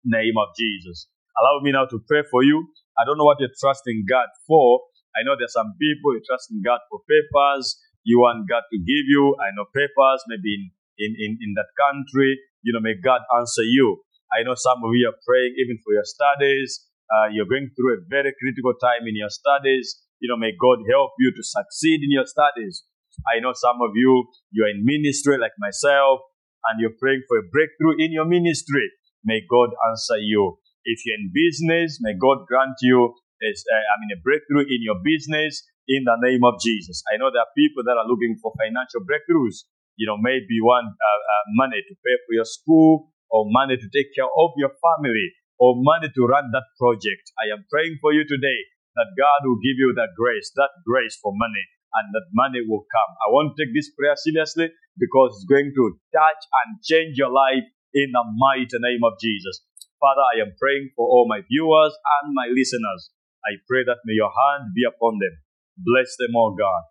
name 0.04 0.34
of 0.38 0.48
Jesus. 0.58 1.08
Allow 1.38 1.60
me 1.62 1.72
now 1.72 1.86
to 1.86 1.98
pray 2.08 2.22
for 2.30 2.42
you. 2.42 2.66
I 2.98 3.04
don't 3.04 3.18
know 3.18 3.24
what 3.24 3.40
you're 3.40 3.56
trusting 3.60 4.04
God 4.08 4.28
for, 4.46 4.80
I 5.12 5.20
know 5.24 5.36
there's 5.36 5.52
some 5.52 5.76
people 5.76 6.16
you 6.16 6.24
trust 6.24 6.48
in 6.48 6.64
God 6.64 6.80
for 6.88 7.04
papers, 7.04 7.76
you 8.04 8.18
want 8.20 8.48
God 8.48 8.64
to 8.64 8.78
give 8.80 9.06
you, 9.06 9.36
I 9.36 9.52
know 9.52 9.68
papers, 9.68 10.24
maybe 10.26 10.56
in, 10.56 10.62
in, 10.98 11.12
in, 11.16 11.38
in 11.40 11.50
that 11.56 11.70
country, 11.76 12.38
you 12.62 12.72
know, 12.72 12.80
may 12.80 12.94
God 12.98 13.20
answer 13.36 13.64
you. 13.64 14.02
I 14.32 14.42
know 14.42 14.56
some 14.56 14.80
of 14.80 14.92
you 14.96 15.08
are 15.08 15.18
praying 15.26 15.54
even 15.60 15.76
for 15.84 15.92
your 15.92 16.08
studies. 16.08 16.88
Uh, 17.10 17.28
you're 17.32 17.48
going 17.48 17.68
through 17.76 18.00
a 18.00 18.04
very 18.08 18.32
critical 18.40 18.72
time 18.80 19.04
in 19.04 19.16
your 19.16 19.28
studies. 19.28 20.00
You 20.20 20.32
know, 20.32 20.40
may 20.40 20.56
God 20.56 20.80
help 20.88 21.12
you 21.18 21.32
to 21.34 21.42
succeed 21.42 22.00
in 22.00 22.10
your 22.12 22.24
studies. 22.24 22.84
I 23.28 23.40
know 23.40 23.52
some 23.52 23.76
of 23.84 23.92
you, 23.92 24.24
you're 24.50 24.72
in 24.72 24.84
ministry 24.88 25.36
like 25.36 25.52
myself, 25.60 26.24
and 26.70 26.80
you're 26.80 26.96
praying 26.96 27.28
for 27.28 27.36
a 27.36 27.44
breakthrough 27.44 28.00
in 28.00 28.14
your 28.14 28.24
ministry. 28.24 28.88
May 29.24 29.44
God 29.44 29.74
answer 29.90 30.16
you. 30.16 30.58
If 30.84 31.04
you're 31.04 31.20
in 31.20 31.30
business, 31.34 31.98
may 32.00 32.14
God 32.16 32.46
grant 32.48 32.80
you 32.80 33.14
uh, 33.42 33.74
I 33.74 33.94
mean, 33.98 34.14
a 34.14 34.20
breakthrough 34.22 34.70
in 34.70 34.80
your 34.86 34.98
business 35.02 35.66
in 35.90 36.06
the 36.06 36.16
name 36.22 36.46
of 36.46 36.62
Jesus. 36.62 37.02
I 37.10 37.18
know 37.18 37.30
there 37.34 37.42
are 37.42 37.54
people 37.58 37.82
that 37.82 37.98
are 37.98 38.06
looking 38.06 38.38
for 38.38 38.54
financial 38.54 39.02
breakthroughs. 39.02 39.66
You 39.96 40.08
know, 40.08 40.16
maybe 40.16 40.58
want 40.64 40.88
uh, 40.88 41.20
uh, 41.20 41.44
money 41.54 41.80
to 41.80 41.94
pay 42.00 42.16
for 42.26 42.32
your 42.32 42.48
school 42.48 43.12
or 43.30 43.44
money 43.48 43.76
to 43.76 43.88
take 43.92 44.12
care 44.16 44.28
of 44.28 44.50
your 44.56 44.72
family 44.80 45.32
or 45.60 45.76
money 45.78 46.08
to 46.10 46.22
run 46.26 46.50
that 46.52 46.68
project. 46.80 47.32
I 47.38 47.52
am 47.52 47.64
praying 47.70 47.98
for 48.00 48.12
you 48.12 48.24
today 48.24 48.58
that 48.96 49.14
God 49.16 49.40
will 49.48 49.60
give 49.60 49.78
you 49.80 49.92
that 49.96 50.12
grace, 50.16 50.52
that 50.56 50.72
grace 50.84 51.16
for 51.20 51.32
money, 51.32 51.64
and 51.96 52.12
that 52.12 52.28
money 52.32 52.60
will 52.64 52.84
come. 52.88 53.10
I 53.24 53.32
want 53.32 53.52
to 53.52 53.56
take 53.56 53.72
this 53.72 53.92
prayer 53.92 54.16
seriously 54.16 54.68
because 54.98 55.36
it's 55.36 55.48
going 55.48 55.72
to 55.72 55.84
touch 56.12 56.42
and 56.64 56.80
change 56.84 57.16
your 57.16 57.32
life 57.32 57.64
in 57.92 58.12
the 58.12 58.24
mighty 58.36 58.78
name 58.80 59.04
of 59.04 59.16
Jesus. 59.20 59.64
Father, 60.00 60.24
I 60.34 60.42
am 60.42 60.52
praying 60.58 60.92
for 60.96 61.06
all 61.06 61.28
my 61.28 61.44
viewers 61.46 61.94
and 62.20 62.34
my 62.34 62.48
listeners. 62.50 63.12
I 63.44 63.60
pray 63.68 63.84
that 63.86 64.02
may 64.04 64.16
your 64.16 64.32
hand 64.32 64.74
be 64.74 64.84
upon 64.84 65.20
them. 65.20 65.34
Bless 65.78 66.16
them, 66.18 66.34
oh 66.36 66.56
God. 66.58 66.82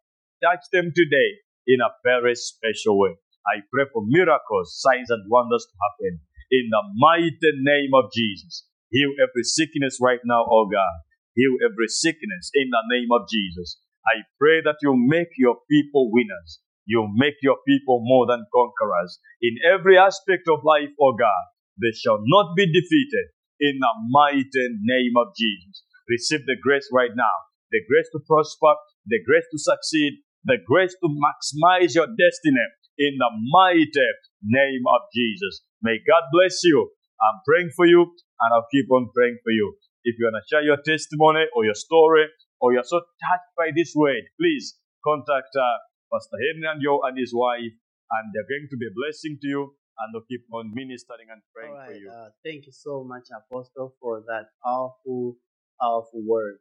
Touch 0.42 0.66
them 0.72 0.90
today 0.96 1.44
in 1.72 1.80
a 1.80 1.96
very 2.04 2.36
special 2.36 3.00
way. 3.00 3.16
I 3.48 3.64
pray 3.72 3.88
for 3.96 4.04
miracles, 4.04 4.76
signs, 4.76 5.08
and 5.10 5.24
wonders 5.32 5.64
to 5.64 5.76
happen 5.80 6.20
in 6.52 6.68
the 6.68 6.84
mighty 7.00 7.52
name 7.64 7.96
of 7.96 8.12
Jesus. 8.12 8.68
Heal 8.92 9.16
every 9.24 9.48
sickness 9.48 10.04
right 10.04 10.20
now, 10.28 10.44
oh 10.44 10.68
God. 10.68 10.96
Heal 11.34 11.56
every 11.64 11.88
sickness 11.88 12.52
in 12.54 12.68
the 12.70 12.84
name 12.92 13.08
of 13.16 13.24
Jesus. 13.32 13.80
I 14.04 14.28
pray 14.36 14.60
that 14.68 14.84
you 14.84 15.00
make 15.00 15.32
your 15.40 15.56
people 15.72 16.12
winners. 16.12 16.60
You 16.86 17.08
make 17.16 17.40
your 17.42 17.56
people 17.64 18.04
more 18.04 18.28
than 18.28 18.44
conquerors. 18.52 19.16
In 19.42 19.56
every 19.64 19.98
aspect 19.98 20.52
of 20.52 20.68
life, 20.68 20.92
oh 21.00 21.16
God, 21.16 21.46
they 21.80 21.96
shall 21.96 22.20
not 22.20 22.52
be 22.60 22.68
defeated 22.68 23.32
in 23.64 23.80
the 23.80 23.94
mighty 24.12 24.68
name 24.84 25.16
of 25.16 25.32
Jesus. 25.40 25.88
Receive 26.10 26.44
the 26.46 26.60
grace 26.60 26.90
right 26.92 27.16
now. 27.16 27.36
The 27.72 27.80
grace 27.88 28.10
to 28.12 28.20
prosper, 28.28 28.76
the 29.08 29.24
grace 29.24 29.48
to 29.56 29.58
succeed, 29.58 30.20
the 30.46 30.58
grace 30.66 30.96
to 30.98 31.08
maximize 31.08 31.94
your 31.94 32.08
destiny 32.08 32.66
in 32.98 33.18
the 33.18 33.32
mighty 33.54 34.10
name 34.42 34.84
of 34.90 35.02
Jesus. 35.14 35.62
May 35.82 35.98
God 36.02 36.24
bless 36.34 36.62
you. 36.64 36.90
I'm 37.22 37.40
praying 37.46 37.70
for 37.76 37.86
you 37.86 38.02
and 38.02 38.50
I'll 38.54 38.70
keep 38.74 38.90
on 38.90 39.10
praying 39.14 39.38
for 39.44 39.52
you. 39.52 39.78
If 40.04 40.18
you 40.18 40.26
want 40.26 40.42
to 40.42 40.46
share 40.50 40.66
your 40.66 40.82
testimony 40.82 41.46
or 41.54 41.66
your 41.66 41.78
story 41.78 42.26
or 42.60 42.74
you're 42.74 42.86
so 42.86 42.98
touched 42.98 43.52
by 43.58 43.70
this 43.76 43.94
word, 43.96 44.26
please 44.40 44.78
contact 45.06 45.54
uh, 45.54 45.78
Pastor 46.10 46.38
Henry 46.42 46.66
and 46.66 46.82
Joe 46.82 47.02
and 47.06 47.18
his 47.18 47.34
wife 47.34 47.70
and 47.70 48.24
they're 48.34 48.50
going 48.50 48.68
to 48.70 48.78
be 48.78 48.90
a 48.90 48.96
blessing 48.98 49.38
to 49.42 49.48
you 49.48 49.64
and 50.02 50.10
they'll 50.10 50.26
keep 50.26 50.42
on 50.52 50.74
ministering 50.74 51.30
and 51.30 51.42
praying 51.54 51.78
All 51.78 51.86
for 51.86 51.94
you. 51.94 52.10
Uh, 52.10 52.30
thank 52.44 52.66
you 52.66 52.74
so 52.74 53.06
much, 53.06 53.30
Apostle, 53.30 53.94
for 54.02 54.26
that 54.26 54.50
powerful, 54.66 55.38
powerful 55.78 56.22
word. 56.26 56.58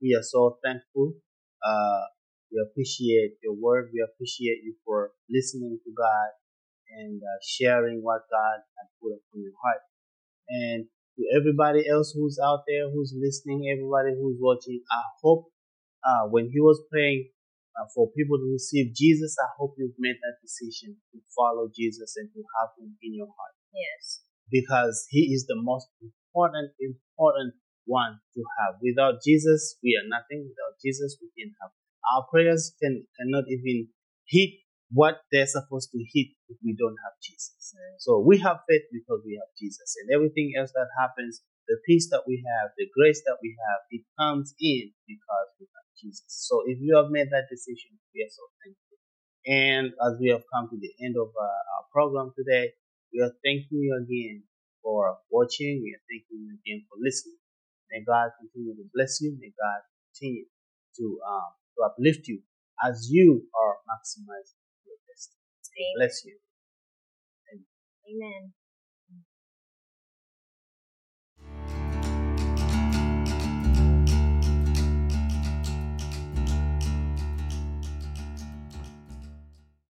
We 0.00 0.16
are 0.16 0.24
so 0.24 0.58
thankful. 0.64 1.12
Uh, 1.60 2.08
we 2.52 2.60
appreciate 2.60 3.40
your 3.42 3.54
word. 3.56 3.90
We 3.92 4.04
appreciate 4.04 4.60
you 4.62 4.76
for 4.84 5.12
listening 5.30 5.80
to 5.82 5.90
God 5.96 6.28
and 7.00 7.16
uh, 7.22 7.38
sharing 7.40 8.04
what 8.04 8.28
God 8.28 8.60
has 8.76 8.88
put 9.00 9.16
upon 9.16 9.40
your 9.40 9.56
heart. 9.56 9.80
And 10.48 10.84
to 11.16 11.22
everybody 11.32 11.88
else 11.88 12.12
who's 12.12 12.38
out 12.38 12.68
there, 12.68 12.92
who's 12.92 13.16
listening, 13.16 13.72
everybody 13.72 14.12
who's 14.12 14.36
watching, 14.38 14.84
I 14.92 15.02
hope 15.24 15.48
uh, 16.04 16.28
when 16.28 16.50
he 16.52 16.60
was 16.60 16.80
praying 16.92 17.30
uh, 17.72 17.88
for 17.94 18.12
people 18.12 18.36
to 18.36 18.48
receive 18.52 18.92
Jesus, 18.94 19.36
I 19.40 19.48
hope 19.56 19.74
you've 19.78 19.96
made 19.98 20.20
that 20.20 20.36
decision 20.44 20.96
to 21.12 21.18
follow 21.32 21.72
Jesus 21.72 22.16
and 22.20 22.28
to 22.36 22.40
have 22.60 22.76
him 22.76 22.96
in 23.00 23.14
your 23.16 23.32
heart 23.32 23.56
Yes. 23.72 24.20
because 24.50 25.06
he 25.08 25.32
is 25.32 25.46
the 25.48 25.56
most 25.56 25.88
important, 26.00 26.72
important 26.80 27.54
one 27.86 28.20
to 28.34 28.40
have. 28.60 28.76
Without 28.84 29.24
Jesus, 29.24 29.78
we 29.82 29.96
are 29.96 30.04
nothing. 30.04 30.44
Without 30.44 30.76
Jesus, 30.84 31.16
we 31.20 31.32
can 31.32 31.54
have. 31.62 31.72
Our 32.14 32.26
prayers 32.30 32.74
can 32.82 33.06
cannot 33.18 33.44
even 33.48 33.88
hit 34.26 34.62
what 34.92 35.24
they're 35.32 35.48
supposed 35.48 35.90
to 35.92 35.98
hit 36.12 36.36
if 36.48 36.58
we 36.62 36.76
don't 36.76 36.96
have 37.00 37.16
Jesus. 37.22 37.74
So 37.98 38.20
we 38.20 38.38
have 38.44 38.60
faith 38.68 38.84
because 38.92 39.24
we 39.24 39.40
have 39.40 39.48
Jesus, 39.56 39.96
and 40.02 40.12
everything 40.12 40.52
else 40.58 40.72
that 40.76 40.88
happens, 40.98 41.40
the 41.66 41.78
peace 41.86 42.10
that 42.10 42.24
we 42.26 42.44
have, 42.44 42.70
the 42.76 42.88
grace 42.92 43.22
that 43.24 43.38
we 43.40 43.56
have, 43.56 43.80
it 43.90 44.04
comes 44.18 44.54
in 44.60 44.92
because 45.08 45.48
we 45.58 45.66
have 45.72 45.86
Jesus. 45.96 46.28
So 46.28 46.62
if 46.66 46.78
you 46.80 46.96
have 46.96 47.08
made 47.08 47.30
that 47.30 47.48
decision, 47.48 47.96
we 48.14 48.20
are 48.22 48.32
so 48.32 48.44
thankful. 48.60 48.98
And 49.46 49.86
as 49.96 50.20
we 50.20 50.28
have 50.28 50.44
come 50.52 50.68
to 50.68 50.78
the 50.78 50.92
end 51.00 51.16
of 51.16 51.32
uh, 51.32 51.60
our 51.72 51.84
program 51.90 52.32
today, 52.36 52.76
we 53.12 53.20
are 53.22 53.32
thanking 53.44 53.80
you 53.80 53.96
again 53.96 54.44
for 54.82 55.18
watching. 55.30 55.80
We 55.82 55.94
are 55.94 56.04
thanking 56.10 56.46
you 56.46 56.58
again 56.60 56.84
for 56.90 56.98
listening. 57.00 57.38
May 57.90 58.04
God 58.04 58.30
continue 58.38 58.74
to 58.76 58.86
bless 58.92 59.20
you. 59.20 59.36
May 59.40 59.52
God 59.56 59.80
continue 60.12 60.46
to 60.98 61.04
um, 61.26 61.52
to 61.76 61.84
uplift 61.84 62.28
you 62.28 62.42
as 62.84 63.08
you 63.10 63.48
are 63.54 63.76
maximizing 63.88 64.60
your 64.86 64.98
destiny. 65.08 65.42
Bless 65.96 66.24
you. 66.24 66.36
Amen. 68.08 68.52